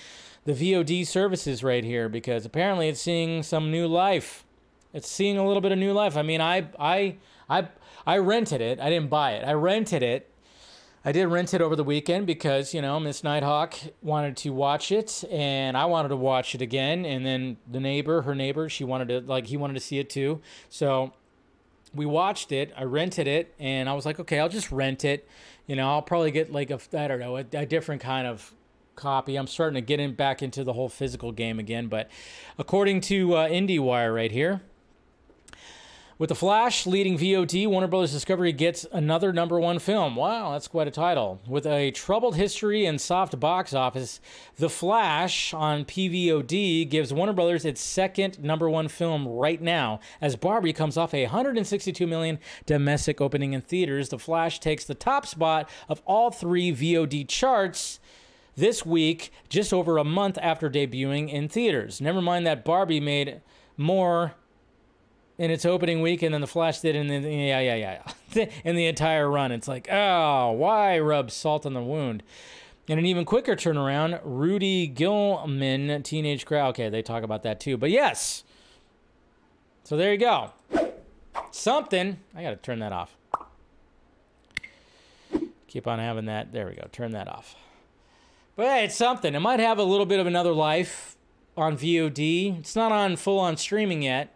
[0.46, 4.46] the VOD services right here because apparently it's seeing some new life.
[4.94, 6.16] It's seeing a little bit of new life.
[6.16, 7.16] I mean, I I
[7.50, 7.70] I
[8.06, 8.80] I rented it.
[8.80, 9.44] I didn't buy it.
[9.44, 10.32] I rented it.
[11.04, 13.74] I did rent it over the weekend because, you know, Miss Nighthawk
[14.04, 18.22] wanted to watch it and I wanted to watch it again and then the neighbor,
[18.22, 20.42] her neighbor, she wanted to like he wanted to see it too.
[20.70, 21.14] So
[21.98, 22.72] we watched it.
[22.78, 25.28] I rented it, and I was like, okay, I'll just rent it.
[25.66, 28.54] You know, I'll probably get like a I don't know a, a different kind of
[28.96, 29.36] copy.
[29.36, 31.88] I'm starting to get in back into the whole physical game again.
[31.88, 32.10] But
[32.58, 34.62] according to uh, IndieWire right here,
[36.20, 38.12] With The Flash leading VOD, Warner Bros.
[38.12, 40.16] Discovery gets another number one film.
[40.16, 41.40] Wow, that's quite a title.
[41.48, 44.20] With a troubled history and soft box office,
[44.56, 47.66] The Flash on PVOD gives Warner Bros.
[47.66, 50.00] its second number one film right now.
[50.20, 54.96] As Barbie comes off a 162 million domestic opening in theaters, The Flash takes the
[54.96, 58.00] top spot of all three VOD charts
[58.56, 62.02] this week, just over a month after debuting in theaters.
[62.02, 63.42] Never mind that Barbie made
[63.78, 64.34] more
[65.38, 67.76] in its opening week, and then the Flash did in the yeah yeah
[68.36, 69.52] yeah in the entire run.
[69.52, 72.24] It's like oh, why rub salt on the wound?
[72.90, 76.68] And an even quicker turnaround, Ruby Gillman, Teenage Kraken.
[76.68, 77.78] Okay, they talk about that too.
[77.78, 78.44] But yes,
[79.84, 80.52] so there you go.
[81.52, 82.20] Something.
[82.36, 83.16] I got to turn that off.
[85.68, 86.54] Keep on having that.
[86.54, 86.88] There we go.
[86.92, 87.56] Turn that off.
[88.56, 89.36] But hey, it's something.
[89.36, 91.18] It might have a little bit of another life
[91.58, 92.60] on VOD.
[92.60, 94.34] It's not on full on streaming yet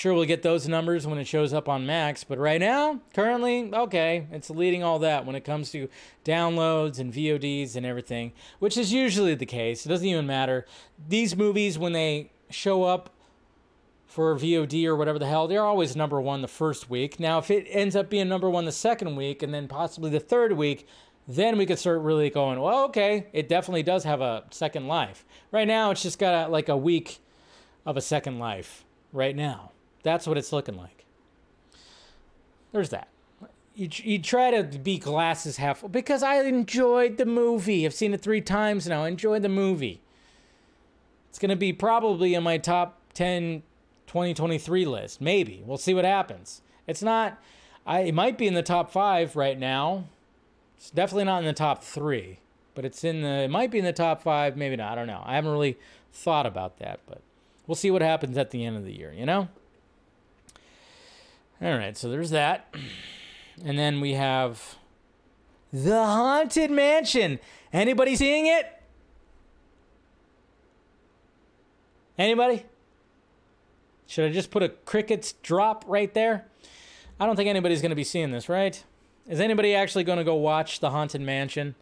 [0.00, 3.70] sure we'll get those numbers when it shows up on Max, but right now, currently,
[3.70, 5.90] okay, it's leading all that when it comes to
[6.24, 9.84] downloads and VODs and everything, which is usually the case.
[9.84, 10.64] It doesn't even matter.
[11.06, 13.10] These movies, when they show up
[14.06, 17.20] for VOD or whatever the hell, they're always number one the first week.
[17.20, 20.18] Now, if it ends up being number one the second week and then possibly the
[20.18, 20.88] third week,
[21.28, 25.26] then we could start really going, well, okay, it definitely does have a second life.
[25.52, 27.18] Right now, it's just got a, like a week
[27.84, 29.69] of a second life right now.
[30.02, 31.04] That's what it's looking like.
[32.72, 33.08] There's that.
[33.74, 37.86] You, you try to be glasses half because I enjoyed the movie.
[37.86, 39.04] I've seen it three times now.
[39.04, 40.00] I enjoyed the movie.
[41.28, 43.62] It's going to be probably in my top 10
[44.10, 45.20] 2023 list.
[45.20, 45.62] Maybe.
[45.64, 46.62] We'll see what happens.
[46.88, 47.40] It's not,
[47.86, 50.06] I, it might be in the top five right now.
[50.76, 52.40] It's definitely not in the top three,
[52.74, 54.56] but it's in the, it might be in the top five.
[54.56, 54.90] Maybe not.
[54.90, 55.22] I don't know.
[55.24, 55.78] I haven't really
[56.12, 57.22] thought about that, but
[57.68, 59.48] we'll see what happens at the end of the year, you know?
[61.62, 62.74] All right, so there's that.
[63.64, 64.76] And then we have
[65.72, 67.38] The Haunted Mansion.
[67.72, 68.66] Anybody seeing it?
[72.18, 72.64] Anybody?
[74.06, 76.46] Should I just put a crickets drop right there?
[77.20, 78.82] I don't think anybody's going to be seeing this, right?
[79.28, 81.76] Is anybody actually going to go watch The Haunted Mansion?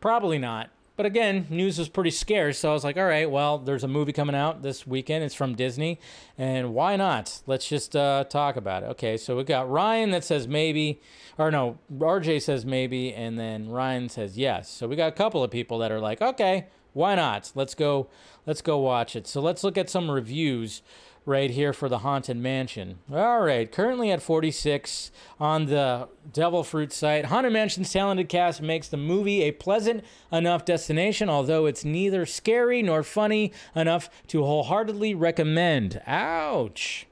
[0.00, 0.70] Probably not.
[0.94, 3.88] But again, news was pretty scarce, so I was like, all right, well, there's a
[3.88, 5.24] movie coming out this weekend.
[5.24, 5.98] It's from Disney,
[6.36, 7.40] and why not?
[7.46, 8.86] Let's just uh, talk about it.
[8.90, 11.00] Okay, so we got Ryan that says maybe,
[11.38, 14.68] or no, RJ says maybe, and then Ryan says yes.
[14.68, 17.52] So we got a couple of people that are like, okay, why not?
[17.54, 18.08] Let's go,
[18.44, 19.26] let's go watch it.
[19.26, 20.82] So let's look at some reviews
[21.24, 22.98] right here for the Haunted Mansion.
[23.12, 27.26] All right, currently at 46 on the Devil Fruit site.
[27.26, 32.82] Haunted Mansion's talented cast makes the movie a pleasant enough destination, although it's neither scary
[32.82, 36.00] nor funny enough to wholeheartedly recommend.
[36.06, 37.06] Ouch.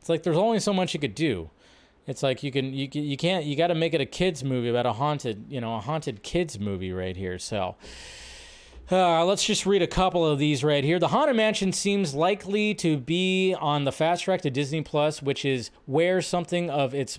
[0.00, 1.50] It's like there's only so much you could do.
[2.06, 4.68] It's like you can you you can't you got to make it a kids movie
[4.68, 7.38] about a haunted you know a haunted kids movie right here.
[7.38, 7.76] So
[8.92, 10.98] uh, let's just read a couple of these right here.
[10.98, 15.44] The Haunted Mansion seems likely to be on the fast track to Disney Plus, which
[15.44, 17.18] is where something of its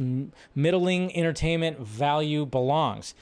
[0.56, 3.16] middling entertainment value belongs.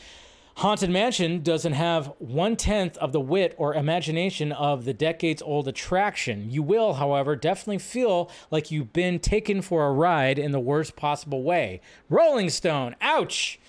[0.58, 5.68] Haunted Mansion doesn't have one tenth of the wit or imagination of the decades old
[5.68, 6.52] attraction.
[6.52, 10.96] You will, however, definitely feel like you've been taken for a ride in the worst
[10.96, 11.82] possible way.
[12.10, 13.60] Rolling Stone, ouch!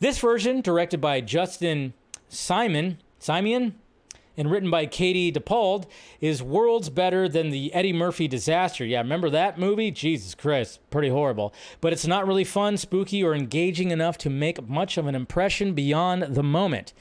[0.00, 1.92] This version, directed by Justin
[2.30, 3.74] Simien, Simien,
[4.36, 5.86] and written by Katie Dippold,
[6.20, 8.84] is worlds better than the Eddie Murphy disaster.
[8.84, 9.90] Yeah, remember that movie?
[9.90, 11.52] Jesus Christ, pretty horrible.
[11.80, 15.74] But it's not really fun, spooky, or engaging enough to make much of an impression
[15.74, 16.92] beyond the moment.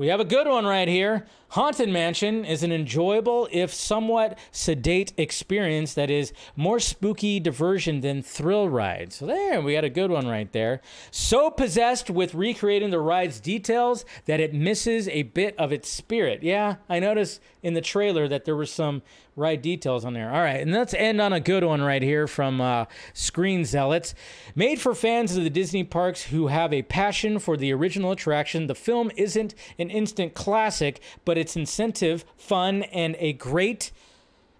[0.00, 1.26] We have a good one right here.
[1.50, 8.22] Haunted Mansion is an enjoyable, if somewhat sedate experience that is more spooky diversion than
[8.22, 9.12] thrill ride.
[9.12, 10.80] So, there, we got a good one right there.
[11.10, 16.42] So possessed with recreating the ride's details that it misses a bit of its spirit.
[16.42, 19.02] Yeah, I noticed in the trailer that there were some
[19.36, 20.30] right details on there.
[20.32, 24.14] All right, and let's end on a good one right here from uh, Screen Zealots.
[24.54, 28.66] Made for fans of the Disney parks who have a passion for the original attraction,
[28.66, 33.92] the film isn't an instant classic, but it's incentive, fun, and a great.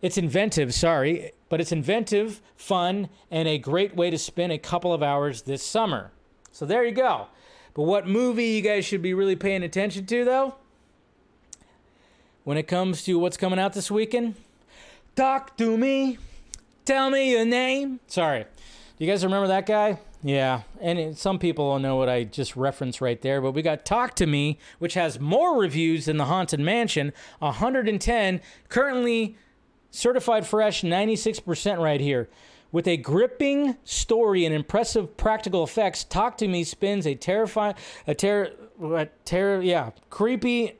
[0.02, 4.94] It's inventive, sorry, but it's inventive, fun, and a great way to spend a couple
[4.94, 6.10] of hours this summer.
[6.52, 7.26] So there you go.
[7.74, 10.54] But what movie you guys should be really paying attention to, though?
[12.44, 14.34] When it comes to what's coming out this weekend,
[15.16, 16.18] Talk to me.
[16.84, 18.00] Tell me your name.
[18.06, 18.44] Sorry.
[18.44, 19.98] Do you guys remember that guy?
[20.22, 20.62] Yeah.
[20.80, 23.40] And some people will know what I just referenced right there.
[23.40, 28.40] But we got Talk to Me, which has more reviews than The Haunted Mansion 110.
[28.68, 29.36] Currently
[29.90, 32.28] certified fresh, 96% right here.
[32.72, 37.74] With a gripping story and impressive practical effects, Talk to Me spins a terrifying,
[38.06, 38.50] a terror,
[39.24, 40.79] terror, yeah, creepy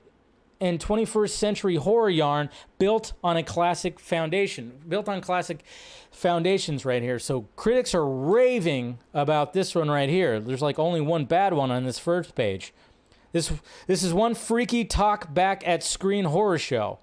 [0.61, 5.65] and 21st century horror yarn built on a classic foundation, built on classic
[6.11, 7.19] foundations right here.
[7.19, 10.41] So critics are raving about this one right here.
[10.41, 12.73] There's like only one bad one on this first page.
[13.33, 13.53] This
[13.87, 16.99] this is one freaky talk back at screen horror show.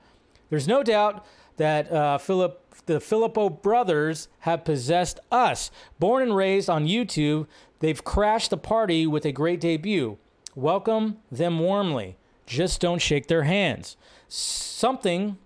[0.49, 1.25] There's no doubt
[1.57, 5.71] that uh, Philip the Philippou brothers have possessed us.
[5.99, 7.47] Born and raised on YouTube,
[7.79, 10.17] they've crashed the party with a great debut.
[10.55, 12.17] Welcome them warmly.
[12.47, 13.97] Just don't shake their hands.
[14.27, 15.37] Something,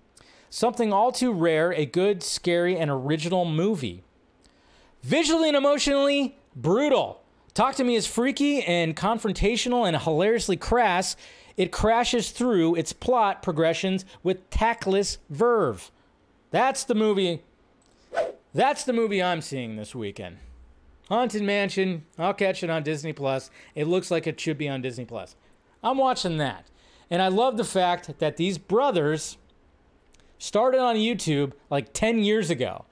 [0.50, 4.04] something all too rare, a good, scary, and original movie.
[5.02, 7.24] Visually and emotionally, brutal.
[7.54, 11.18] Talk to Me is freaky and confrontational and hilariously crass.
[11.58, 15.92] It crashes through its plot progressions with tactless verve.
[16.52, 17.42] That's the movie.
[18.54, 20.38] That's the movie I'm seeing this weekend.
[21.10, 22.06] Haunted Mansion.
[22.18, 23.50] I'll catch it on Disney Plus.
[23.76, 25.36] It looks like it should be on Disney Plus.
[25.84, 26.68] I'm watching that.
[27.12, 29.38] And I love the fact that these brothers
[30.40, 32.86] started on YouTube like 10 years ago.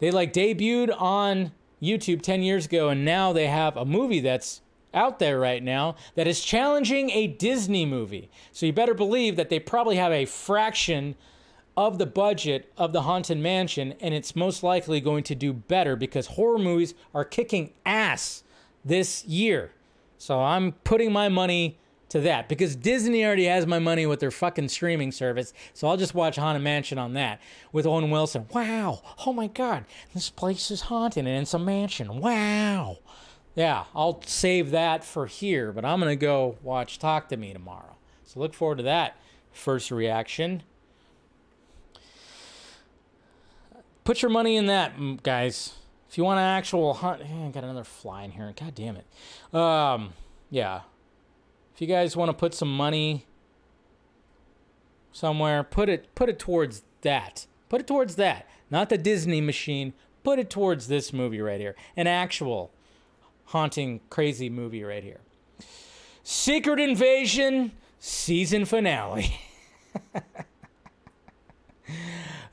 [0.00, 4.60] They like debuted on YouTube 10 years ago, and now they have a movie that's
[4.92, 8.30] out there right now that is challenging a Disney movie.
[8.50, 11.14] So you better believe that they probably have a fraction
[11.76, 15.96] of the budget of the Haunted Mansion, and it's most likely going to do better
[15.96, 18.42] because horror movies are kicking ass
[18.84, 19.72] this year.
[20.18, 21.78] So I'm putting my money
[22.12, 25.54] to that because Disney already has my money with their fucking streaming service.
[25.72, 27.40] So I'll just watch Haunted Mansion on that
[27.72, 28.46] with Owen Wilson.
[28.52, 29.00] Wow.
[29.26, 29.86] Oh my God.
[30.12, 32.20] This place is haunted and it's a mansion.
[32.20, 32.98] Wow.
[33.54, 37.54] Yeah, I'll save that for here, but I'm going to go watch Talk to Me
[37.54, 37.96] tomorrow.
[38.24, 39.16] So look forward to that
[39.50, 40.62] first reaction.
[44.04, 45.74] Put your money in that, guys.
[46.10, 48.52] If you want an actual hunt, I got another fly in here.
[48.58, 49.54] God damn it.
[49.54, 50.12] Um,
[50.50, 50.80] yeah,
[51.74, 53.26] if you guys want to put some money
[55.12, 57.46] somewhere, put it put it towards that.
[57.68, 58.48] Put it towards that.
[58.70, 59.92] Not the Disney machine.
[60.24, 61.74] Put it towards this movie right here.
[61.96, 62.70] An actual
[63.46, 65.20] haunting crazy movie right here.
[66.22, 69.38] Secret Invasion season finale.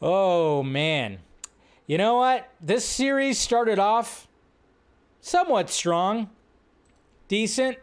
[0.02, 1.20] oh man.
[1.88, 2.50] You know what?
[2.62, 4.28] This series started off
[5.22, 6.30] somewhat strong,
[7.28, 7.78] decent,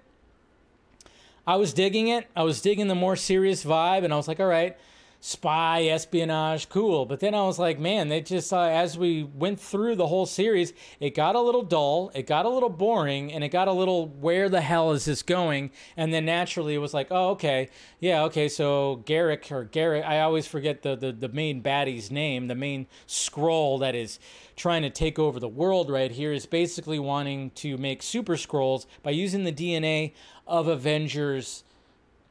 [1.47, 2.27] I was digging it.
[2.35, 4.77] I was digging the more serious vibe, and I was like, all right,
[5.21, 7.05] spy, espionage, cool.
[7.05, 10.27] But then I was like, man, they just, uh, as we went through the whole
[10.27, 13.73] series, it got a little dull, it got a little boring, and it got a
[13.73, 15.71] little, where the hell is this going?
[15.97, 20.21] And then naturally it was like, oh, okay, yeah, okay, so Garrick or Garrick, I
[20.21, 24.19] always forget the, the, the main baddie's name, the main Skrull that is
[24.55, 28.87] trying to take over the world right here is basically wanting to make super Skrulls
[29.03, 30.13] by using the DNA
[30.47, 31.65] of Avengers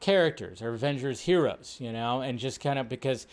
[0.00, 3.26] characters or Avengers heroes, you know, and just kind of because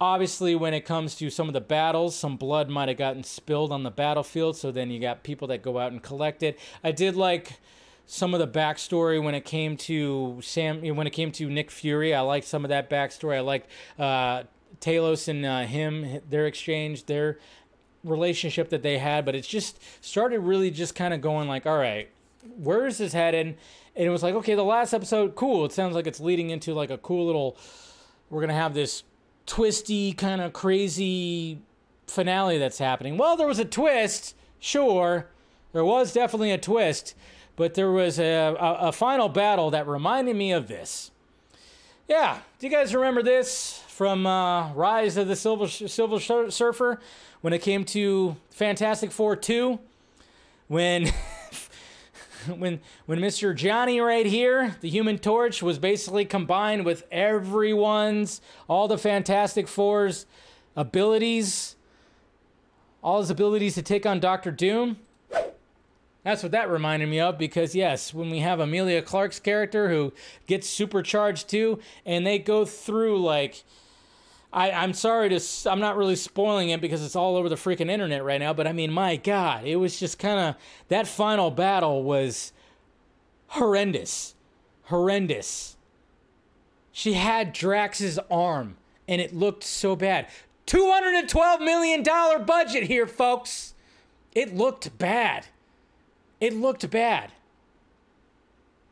[0.00, 3.72] obviously when it comes to some of the battles some blood might have gotten spilled
[3.72, 4.56] on the battlefield.
[4.56, 6.58] So then you got people that go out and collect it.
[6.82, 7.60] I did like
[8.06, 12.14] some of the backstory when it came to sam when it came to nick fury.
[12.14, 13.36] I liked some of that backstory.
[13.36, 14.44] I liked uh,
[14.80, 17.38] talos and uh, him their exchange their
[18.04, 19.24] relationship that they had.
[19.24, 22.08] But it's just started really just kind of going like all right
[22.56, 23.56] where is this headed
[23.96, 25.64] and it was like, okay, the last episode, cool.
[25.64, 27.56] It sounds like it's leading into like a cool little.
[28.28, 29.04] We're gonna have this
[29.46, 31.58] twisty, kind of crazy
[32.06, 33.16] finale that's happening.
[33.16, 35.28] Well, there was a twist, sure.
[35.72, 37.14] There was definitely a twist,
[37.56, 41.10] but there was a, a, a final battle that reminded me of this.
[42.08, 46.20] Yeah, do you guys remember this from uh, Rise of the Silver Silver
[46.50, 47.00] Surfer
[47.40, 49.80] when it came to Fantastic Four two?
[50.68, 51.10] When
[52.56, 53.54] when when Mr.
[53.54, 60.26] Johnny right here, the Human Torch, was basically combined with everyone's, all the Fantastic Four's
[60.74, 61.76] abilities,
[63.02, 64.98] all his abilities to take on Doctor Doom.
[66.22, 70.12] That's what that reminded me of because yes, when we have Emilia Clarke's character who
[70.46, 73.62] gets supercharged too, and they go through like
[74.56, 77.90] I, I'm sorry to, I'm not really spoiling it because it's all over the freaking
[77.90, 80.56] internet right now, but I mean, my God, it was just kind of,
[80.88, 82.54] that final battle was
[83.48, 84.34] horrendous.
[84.84, 85.76] Horrendous.
[86.90, 90.26] She had Drax's arm and it looked so bad.
[90.66, 92.02] $212 million
[92.46, 93.74] budget here, folks.
[94.34, 95.46] It looked bad.
[96.40, 97.30] It looked bad.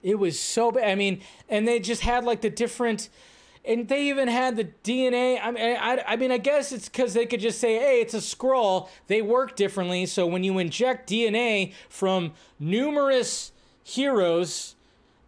[0.03, 0.91] It was so bad.
[0.91, 3.09] I mean, and they just had like the different
[3.67, 5.39] and they even had the DNA.
[5.43, 8.15] I mean, I, I mean, I guess it's because they could just say, "Hey, it's
[8.15, 14.75] a Skrull." They work differently, so when you inject DNA from numerous heroes,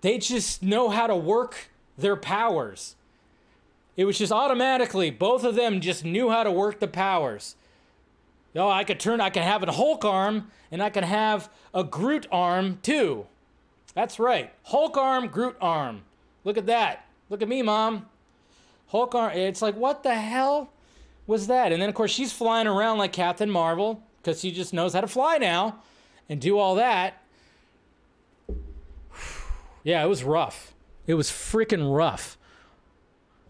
[0.03, 2.97] they just know how to work their powers.
[3.97, 7.57] It was just automatically both of them just knew how to work the powers.
[8.55, 11.85] Oh, I could turn, I could have a Hulk arm, and I can have a
[11.85, 13.27] Groot arm too.
[13.95, 16.03] That's right, Hulk arm, Groot arm.
[16.45, 17.07] Look at that.
[17.29, 18.07] Look at me, mom.
[18.89, 19.33] Hulk arm.
[19.33, 20.71] It's like, what the hell
[21.27, 21.73] was that?
[21.73, 25.01] And then, of course, she's flying around like Captain Marvel because she just knows how
[25.01, 25.81] to fly now
[26.29, 27.23] and do all that.
[29.83, 30.75] yeah, it was rough.
[31.07, 32.37] It was freaking rough.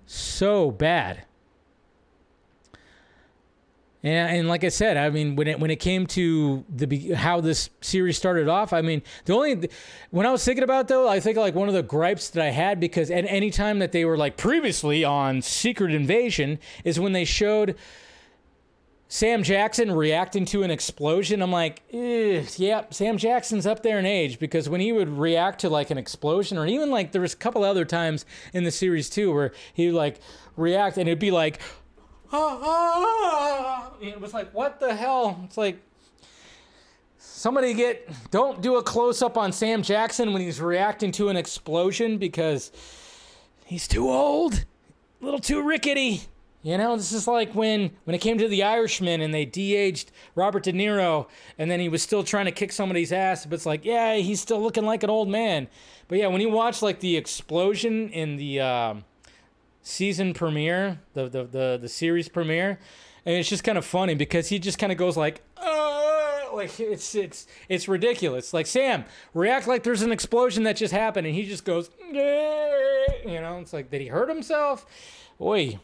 [0.06, 1.24] So bad.
[4.02, 7.40] And, and like I said, I mean, when it when it came to the how
[7.40, 9.68] this series started off, I mean, the only
[10.10, 12.44] when I was thinking about it, though, I think like one of the gripes that
[12.44, 17.00] I had because at any time that they were like previously on Secret Invasion is
[17.00, 17.76] when they showed
[19.08, 21.40] Sam Jackson reacting to an explosion.
[21.40, 25.68] I'm like, yeah, Sam Jackson's up there in age because when he would react to
[25.68, 29.08] like an explosion, or even like there was a couple other times in the series
[29.08, 30.20] too where he would like
[30.56, 31.60] react and it'd be like
[32.32, 35.40] it was like, what the hell?
[35.44, 35.80] It's like,
[37.18, 41.36] somebody get, don't do a close up on Sam Jackson when he's reacting to an
[41.36, 42.72] explosion because
[43.64, 44.64] he's too old,
[45.20, 46.22] a little too rickety.
[46.62, 50.10] You know, this is like when when it came to The Irishman and they de-aged
[50.34, 51.28] Robert De Niro,
[51.58, 53.46] and then he was still trying to kick somebody's ass.
[53.46, 55.68] But it's like, yeah, he's still looking like an old man.
[56.08, 59.04] But yeah, when you watch like the explosion in the um,
[59.86, 62.78] season premiere, the the the, the series premiere,
[63.24, 66.78] and it's just kind of funny because he just kind of goes like, uh, like
[66.80, 68.52] it's it's it's ridiculous.
[68.52, 72.14] Like Sam, react like there's an explosion that just happened, and he just goes, you
[73.40, 74.86] know, it's like did he hurt himself?
[75.40, 75.78] Oi.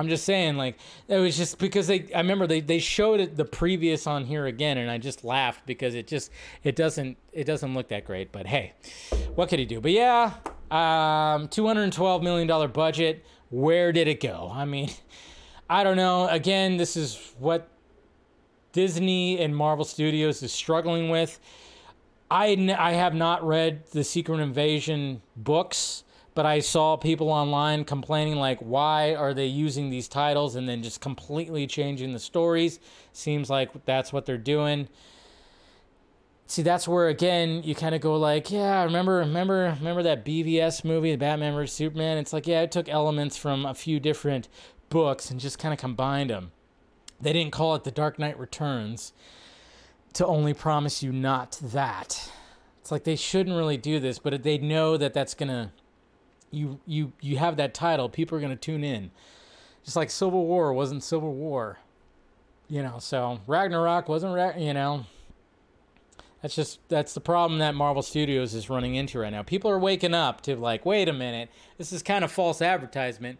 [0.00, 0.78] I'm just saying, like
[1.08, 2.06] it was just because they.
[2.14, 5.66] I remember they, they showed it the previous on here again, and I just laughed
[5.66, 6.30] because it just
[6.62, 8.30] it doesn't it doesn't look that great.
[8.30, 8.74] But hey,
[9.34, 9.80] what could he do?
[9.80, 10.34] But yeah,
[10.70, 13.24] um, $212 million budget.
[13.50, 14.50] Where did it go?
[14.52, 14.90] I mean,
[15.70, 16.28] I don't know.
[16.28, 17.68] Again, this is what
[18.72, 21.38] Disney and Marvel Studios is struggling with.
[22.30, 26.04] I, I have not read the Secret Invasion books,
[26.34, 30.82] but I saw people online complaining, like, why are they using these titles and then
[30.82, 32.80] just completely changing the stories?
[33.12, 34.88] Seems like that's what they're doing
[36.48, 40.82] see that's where again you kind of go like yeah remember remember remember that bvs
[40.84, 42.18] movie the batman vs superman?
[42.18, 44.48] It's like yeah it took elements from a few different
[44.88, 46.50] books and just kind of combined them
[47.20, 49.12] they didn't call it the dark knight returns
[50.14, 52.30] to only promise you not that.
[52.80, 55.72] It's like they shouldn't really do this but they know that that's gonna
[56.50, 58.08] you you you have that title.
[58.08, 59.10] People are gonna tune in.
[59.84, 61.78] Just like civil war wasn't civil war
[62.70, 65.06] you know so ragnarok wasn't you know
[66.42, 69.42] that's just that's the problem that Marvel Studios is running into right now.
[69.42, 73.38] People are waking up to like, wait a minute, this is kind of false advertisement.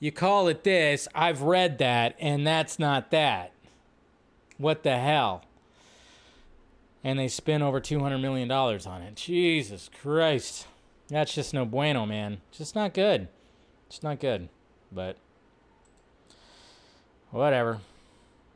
[0.00, 3.52] You call it this, I've read that, and that's not that.
[4.56, 5.44] What the hell?
[7.02, 9.14] And they spend over two hundred million dollars on it.
[9.16, 10.66] Jesus Christ.
[11.08, 12.40] That's just no bueno, man.
[12.52, 13.28] Just not good.
[13.86, 14.48] It's not good.
[14.92, 15.16] But
[17.30, 17.80] whatever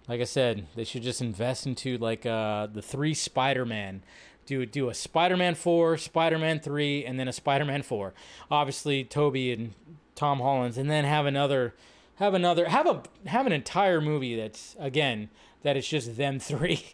[0.09, 4.03] like I said, they should just invest into like uh, the three Spider-Man.
[4.45, 8.13] Do do a Spider-Man four, Spider-Man three, and then a Spider-Man four.
[8.51, 9.75] Obviously, Tobey and
[10.15, 11.75] Tom Holland's, and then have another,
[12.17, 15.29] have another, have a have an entire movie that's again
[15.63, 16.85] that it's just them three.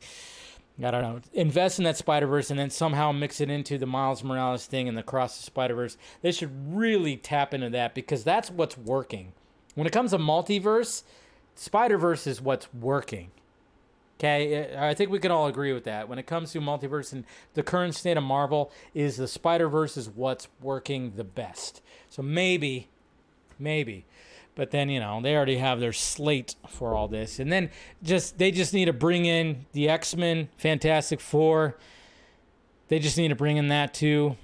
[0.81, 1.21] I don't know.
[1.33, 4.89] Invest in that Spider Verse and then somehow mix it into the Miles Morales thing
[4.89, 5.97] and the Cross the Spider Verse.
[6.23, 9.33] They should really tap into that because that's what's working.
[9.75, 11.03] When it comes to multiverse,
[11.59, 13.33] Spider Verse is what's working.
[14.19, 16.09] Okay, I think we can all agree with that.
[16.09, 17.25] When it comes to multiverse and
[17.55, 21.83] the current state of Marvel, is the Spider Verse is what's working the best.
[22.11, 22.89] So maybe,
[23.59, 24.07] maybe,
[24.55, 27.71] but then you know they already have their slate for all this, and then
[28.05, 31.77] just they just need to bring in the X Men, Fantastic Four.
[32.87, 34.37] They just need to bring in that too.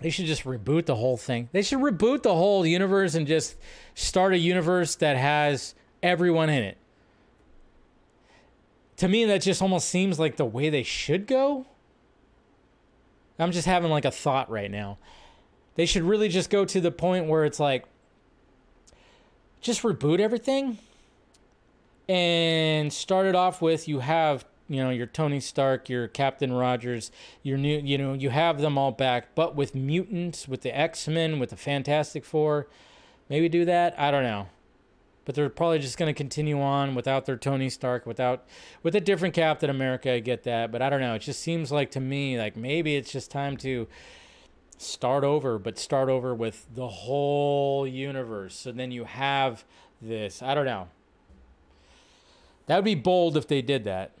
[0.00, 1.48] They should just reboot the whole thing.
[1.52, 3.56] They should reboot the whole universe and just
[3.94, 6.76] start a universe that has everyone in it.
[8.98, 11.66] To me, that just almost seems like the way they should go.
[13.38, 14.98] I'm just having like a thought right now.
[15.74, 17.84] They should really just go to the point where it's like,
[19.60, 20.78] just reboot everything
[22.08, 27.10] and start it off with you have you know your Tony Stark, your Captain Rogers,
[27.42, 31.08] your new you know you have them all back, but with mutants, with the X
[31.08, 32.68] Men, with the Fantastic Four,
[33.28, 33.98] Maybe do that.
[33.98, 34.48] I don't know.
[35.24, 38.44] But they're probably just going to continue on without their Tony Stark, without
[38.82, 40.12] with a different Captain America.
[40.12, 41.14] I get that, but I don't know.
[41.14, 43.88] It just seems like to me like maybe it's just time to
[44.76, 48.54] start over, but start over with the whole universe.
[48.54, 49.64] So then you have
[50.00, 50.42] this.
[50.42, 50.88] I don't know.
[52.66, 54.12] That would be bold if they did that,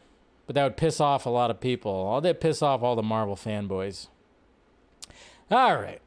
[0.46, 1.90] but that would piss off a lot of people.
[1.90, 4.08] All that piss off all the Marvel fanboys.
[5.50, 6.00] All right,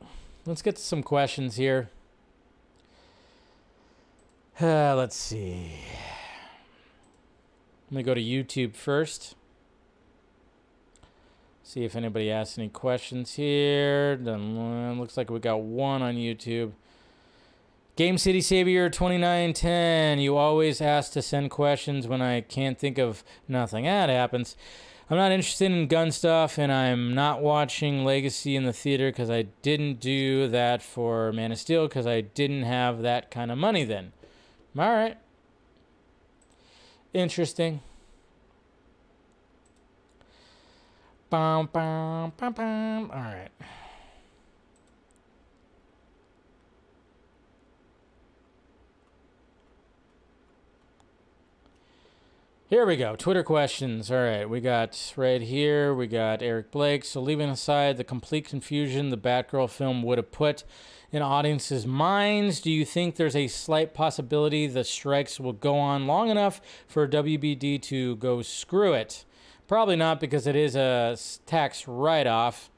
[0.45, 1.90] let's get to some questions here.
[4.59, 5.71] Uh, let's see.
[7.89, 9.35] I'm going to go to YouTube first.
[11.61, 14.15] See if anybody asks any questions here.
[14.15, 16.71] Done, looks like we got one on YouTube.
[17.95, 20.19] Game City Savior 2910.
[20.19, 23.84] You always ask to send questions when I can't think of nothing.
[23.84, 24.55] That happens.
[25.07, 29.29] I'm not interested in gun stuff, and I'm not watching Legacy in the theater because
[29.29, 33.57] I didn't do that for Man of Steel because I didn't have that kind of
[33.59, 34.13] money then.
[34.80, 35.18] All right.
[37.14, 37.80] Interesting.
[41.30, 43.12] Bum, bum, bum, bum.
[43.12, 43.49] All right.
[52.69, 53.15] Here we go.
[53.15, 54.11] Twitter questions.
[54.11, 54.49] All right.
[54.49, 57.06] We got right here, we got Eric Blake.
[57.06, 60.65] So, leaving aside the complete confusion the Batgirl film would have put
[61.10, 66.07] in audiences' minds, do you think there's a slight possibility the strikes will go on
[66.07, 69.23] long enough for WBD to go screw it?
[69.69, 72.69] Probably not because it is a tax write off.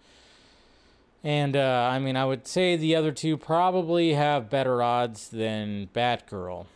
[1.23, 5.89] And uh, I mean, I would say the other two probably have better odds than
[5.95, 6.67] Batgirl.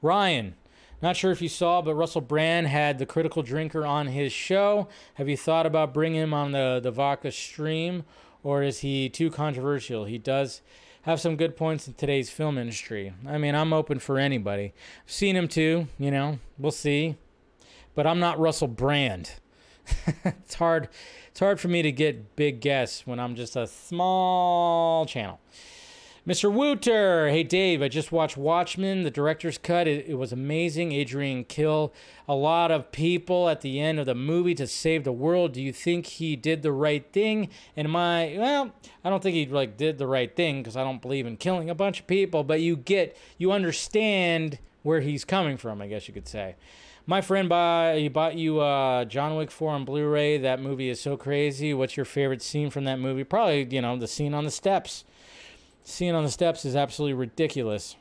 [0.00, 0.54] Ryan,
[1.02, 4.88] not sure if you saw, but Russell Brand had the Critical Drinker on his show.
[5.14, 8.04] Have you thought about bringing him on the, the Vodka stream,
[8.42, 10.04] or is he too controversial?
[10.04, 10.62] He does
[11.02, 13.12] have some good points in today's film industry.
[13.26, 14.72] I mean, I'm open for anybody.
[15.04, 17.16] I've seen him too, you know, we'll see
[17.94, 19.32] but I'm not Russell Brand.
[20.24, 20.88] it's hard.
[21.28, 25.40] It's hard for me to get big guests when I'm just a small channel.
[26.24, 26.52] Mr.
[26.52, 29.88] Wooter, hey Dave, I just watched Watchmen, the director's cut.
[29.88, 30.92] It, it, was amazing.
[30.92, 31.92] Adrian kill
[32.28, 35.52] a lot of people at the end of the movie to save the world.
[35.52, 37.48] Do you think he did the right thing?
[37.76, 38.70] And my well,
[39.02, 41.68] I don't think he like did the right thing because I don't believe in killing
[41.68, 42.44] a bunch of people.
[42.44, 45.82] But you get, you understand where he's coming from.
[45.82, 46.54] I guess you could say
[47.04, 50.38] my friend buy he bought you uh, John Wick 4 on Blu-ray.
[50.38, 51.74] That movie is so crazy.
[51.74, 53.24] What's your favorite scene from that movie?
[53.24, 55.04] Probably, you know, the scene on the steps.
[55.84, 57.96] Scene on the steps is absolutely ridiculous.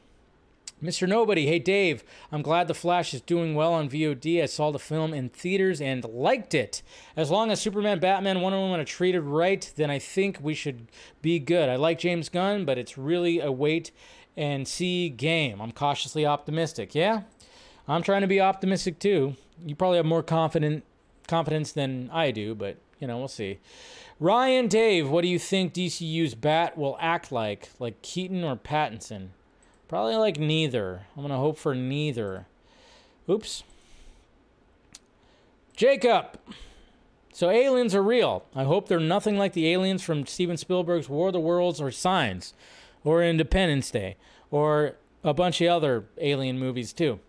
[0.82, 1.08] Mr.
[1.08, 4.42] Nobody, hey Dave, I'm glad The Flash is doing well on VOD.
[4.42, 6.82] I saw the film in theaters and liked it.
[7.16, 10.88] As long as Superman, Batman, Wonder Woman are treated right, then I think we should
[11.22, 11.70] be good.
[11.70, 13.92] I like James Gunn, but it's really a wait
[14.36, 15.62] and see game.
[15.62, 16.96] I'm cautiously optimistic.
[16.96, 17.24] Yeah?
[17.88, 19.36] I'm trying to be optimistic too.
[19.64, 20.84] You probably have more confident
[21.28, 23.60] confidence than I do, but you know, we'll see.
[24.22, 27.72] Ryan Dave, what do you think DCU's Bat will act like?
[27.80, 29.30] Like Keaton or Pattinson?
[29.88, 31.08] Probably like neither.
[31.18, 32.46] I'm going to hope for neither.
[33.28, 33.64] Oops.
[35.76, 36.38] Jacob.
[37.34, 38.46] So aliens are real.
[38.54, 41.90] I hope they're nothing like the aliens from Steven Spielberg's War of the Worlds or
[41.90, 42.54] Signs
[43.04, 44.18] or Independence Day
[44.52, 47.20] or a bunch of other alien movies too.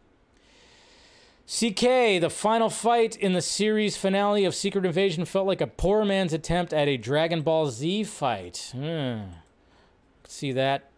[1.46, 6.04] CK, the final fight in the series finale of Secret Invasion felt like a poor
[6.04, 8.70] man's attempt at a Dragon Ball Z fight.
[8.72, 9.22] Hmm.
[10.26, 10.90] See that?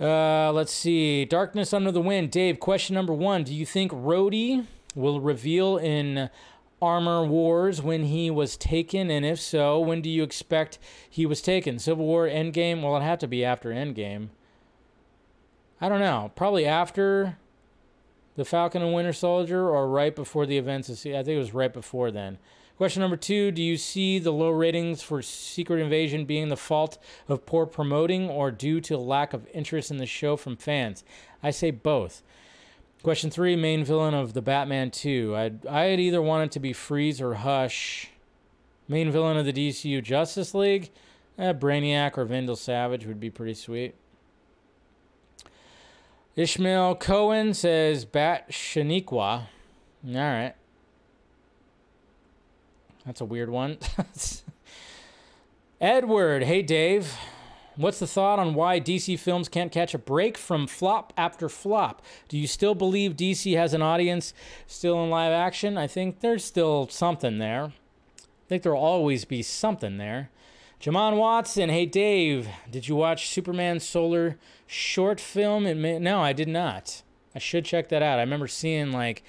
[0.00, 1.24] Uh, let's see.
[1.24, 2.30] Darkness Under the Wind.
[2.30, 3.44] Dave, question number one.
[3.44, 6.30] Do you think Rhodey will reveal in
[6.80, 9.10] Armor Wars when he was taken?
[9.10, 10.78] And if so, when do you expect
[11.08, 11.78] he was taken?
[11.78, 12.82] Civil War, Endgame?
[12.82, 14.28] Well, it had to be after Endgame.
[15.80, 16.30] I don't know.
[16.34, 17.36] Probably after
[18.36, 21.54] the Falcon and Winter Soldier or right before the events of I think it was
[21.54, 22.38] right before then.
[22.76, 26.96] Question number two Do you see the low ratings for Secret Invasion being the fault
[27.28, 31.04] of poor promoting or due to lack of interest in the show from fans?
[31.42, 32.22] I say both.
[33.02, 35.36] Question three Main villain of the Batman 2.
[35.36, 38.10] I'd, I'd either want it to be Freeze or Hush.
[38.88, 40.90] Main villain of the DCU Justice League?
[41.38, 43.94] Eh, Brainiac or Vandal Savage would be pretty sweet.
[46.36, 49.12] Ishmael Cohen says Bat Shaniqua.
[49.12, 49.46] All
[50.14, 50.54] right.
[53.04, 53.78] That's a weird one.
[55.80, 57.16] Edward, hey Dave.
[57.76, 62.02] What's the thought on why DC films can't catch a break from flop after flop?
[62.28, 64.34] Do you still believe DC has an audience
[64.66, 65.78] still in live action?
[65.78, 67.72] I think there's still something there.
[68.18, 70.30] I think there'll always be something there.
[70.80, 75.64] Jamon Watson, hey Dave, did you watch Superman Solar short film?
[75.64, 77.02] May- no, I did not.
[77.34, 78.18] I should check that out.
[78.18, 79.22] I remember seeing like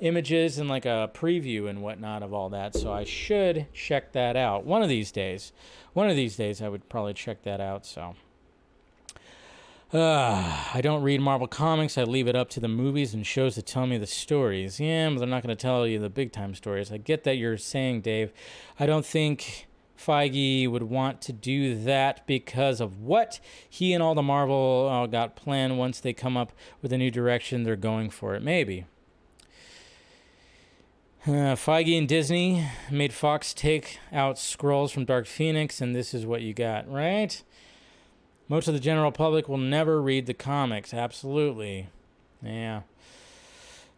[0.00, 4.36] images and like a preview and whatnot of all that, so I should check that
[4.36, 5.52] out one of these days.
[5.92, 7.86] One of these days, I would probably check that out.
[7.86, 8.16] So.
[9.92, 11.96] Uh, I don't read Marvel comics.
[11.96, 14.80] I leave it up to the movies and shows to tell me the stories.
[14.80, 16.90] Yeah, but they're not going to tell you the big time stories.
[16.90, 18.32] I get that you're saying, Dave.
[18.80, 19.68] I don't think
[19.98, 25.06] Feige would want to do that because of what he and all the Marvel uh,
[25.06, 26.52] got planned once they come up
[26.82, 28.42] with a new direction they're going for it.
[28.42, 28.86] Maybe.
[31.26, 36.24] Uh, Feige and Disney made Fox take out Skrulls from Dark Phoenix, and this is
[36.24, 37.42] what you got, right?
[38.48, 40.94] Most of the general public will never read the comics.
[40.94, 41.88] Absolutely.
[42.40, 42.82] Yeah.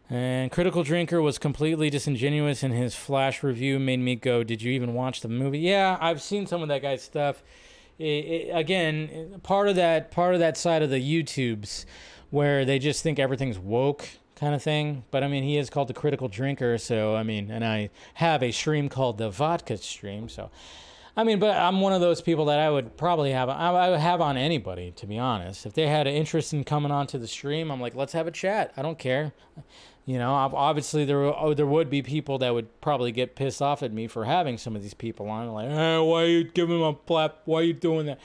[0.09, 4.71] And Critical Drinker was completely disingenuous in his flash review, made me go, Did you
[4.71, 5.59] even watch the movie?
[5.59, 7.43] Yeah, I've seen some of that guy's stuff.
[7.99, 11.85] It, it, again, part of that part of that side of the YouTubes
[12.31, 15.03] where they just think everything's woke kind of thing.
[15.11, 18.41] But I mean, he is called the Critical Drinker, so I mean, and I have
[18.41, 20.49] a stream called the Vodka Stream, so
[21.19, 23.49] I mean, but I'm one of those people that I would probably have.
[23.49, 25.65] I would have on anybody, to be honest.
[25.65, 28.31] If they had an interest in coming onto the stream, I'm like, let's have a
[28.31, 28.71] chat.
[28.77, 29.33] I don't care.
[30.09, 33.83] You know, obviously there oh, there would be people that would probably get pissed off
[33.83, 35.47] at me for having some of these people on.
[35.49, 37.41] Like, hey, why are you giving them a plap?
[37.45, 38.19] Why are you doing that?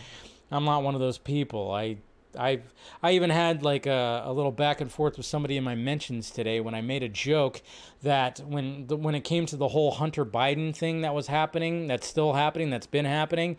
[0.51, 1.73] I'm not one of those people.
[1.73, 1.98] I
[2.39, 2.61] I
[3.02, 6.31] I even had like a, a little back and forth with somebody in my mentions
[6.31, 7.61] today when I made a joke
[8.02, 11.86] that when the, when it came to the whole Hunter Biden thing that was happening,
[11.86, 13.59] that's still happening, that's been happening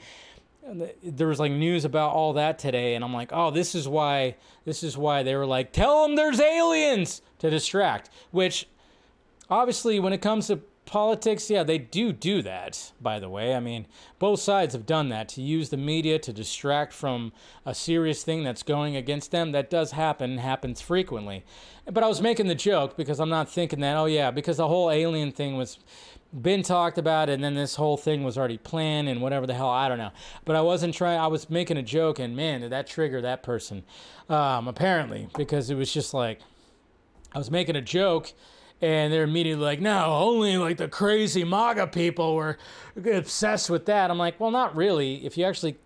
[1.03, 4.35] there was like news about all that today and i'm like oh this is why
[4.65, 8.67] this is why they were like tell them there's aliens to distract which
[9.49, 13.55] obviously when it comes to politics yeah they do do that by the way.
[13.55, 13.87] I mean
[14.19, 17.33] both sides have done that to use the media to distract from
[17.65, 19.51] a serious thing that's going against them.
[19.51, 21.43] That does happen happens frequently.
[21.85, 24.67] But i was making the joke because i'm not thinking that oh yeah because the
[24.67, 25.79] whole alien thing was
[26.41, 29.69] been talked about and then this whole thing was already planned and whatever the hell
[29.69, 30.11] i don't know.
[30.45, 33.41] But i wasn't trying i was making a joke and man did that trigger that
[33.41, 33.83] person
[34.29, 36.41] um, apparently because it was just like
[37.35, 38.33] i was making a joke
[38.81, 42.57] and they're immediately like no only like the crazy maga people were
[42.97, 44.09] obsessed with that.
[44.09, 45.25] I'm like well not really.
[45.25, 45.77] If you actually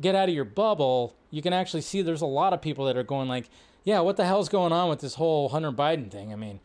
[0.00, 2.96] get out of your bubble you can actually see there's a lot of people that
[2.96, 3.50] are going like
[3.84, 6.32] yeah what the hell's going on with this whole hunter biden thing?
[6.32, 6.60] I mean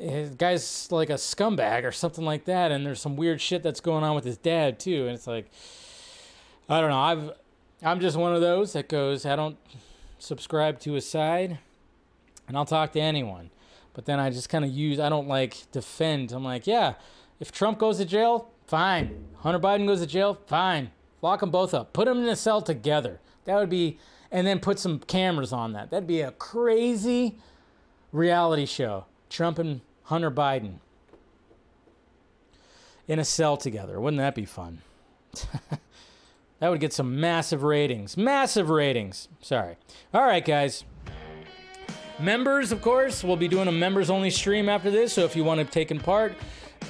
[0.00, 3.80] his guy's like a scumbag or something like that, and there's some weird shit that's
[3.80, 5.50] going on with his dad too, and it's like,
[6.68, 6.98] I don't know.
[6.98, 7.30] I've
[7.82, 9.56] I'm just one of those that goes, I don't
[10.18, 11.58] subscribe to his side,
[12.48, 13.50] and I'll talk to anyone,
[14.00, 16.32] but then I just kind of use, I don't like defend.
[16.32, 16.94] I'm like, yeah,
[17.38, 19.26] if Trump goes to jail, fine.
[19.40, 20.90] Hunter Biden goes to jail, fine.
[21.20, 21.92] Lock them both up.
[21.92, 23.20] Put them in a cell together.
[23.44, 23.98] That would be,
[24.30, 25.90] and then put some cameras on that.
[25.90, 27.36] That'd be a crazy
[28.10, 29.04] reality show.
[29.28, 30.76] Trump and Hunter Biden
[33.06, 34.00] in a cell together.
[34.00, 34.78] Wouldn't that be fun?
[36.58, 38.16] that would get some massive ratings.
[38.16, 39.28] Massive ratings.
[39.42, 39.76] Sorry.
[40.14, 40.84] All right, guys.
[42.20, 45.14] Members, of course, we'll be doing a members only stream after this.
[45.14, 46.34] So if you want to take in part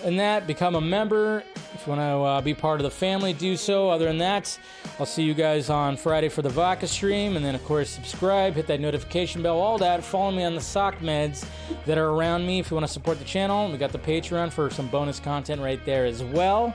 [0.02, 1.44] in that, become a member.
[1.72, 3.88] If you want to uh, be part of the family, do so.
[3.90, 4.58] Other than that,
[4.98, 7.36] I'll see you guys on Friday for the Vodka stream.
[7.36, 10.02] And then, of course, subscribe, hit that notification bell, all that.
[10.02, 11.46] Follow me on the sock meds
[11.86, 13.70] that are around me if you want to support the channel.
[13.70, 16.74] We got the Patreon for some bonus content right there as well.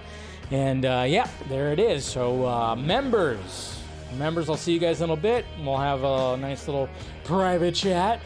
[0.52, 2.06] And uh, yeah, there it is.
[2.06, 3.82] So, uh, members,
[4.18, 5.46] members, I'll see you guys in a little bit.
[5.62, 6.88] We'll have a nice little
[7.26, 8.22] private chat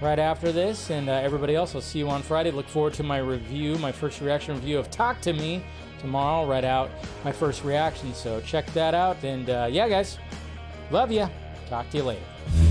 [0.00, 0.90] right after this.
[0.90, 2.50] And uh, everybody else, I'll see you on Friday.
[2.50, 5.64] Look forward to my review, my first reaction review of Talk to Me
[6.00, 6.46] tomorrow.
[6.46, 6.90] I'll out
[7.24, 8.14] my first reaction.
[8.14, 9.22] So check that out.
[9.22, 10.18] And uh, yeah, guys,
[10.90, 11.28] love you.
[11.68, 12.63] Talk to you later.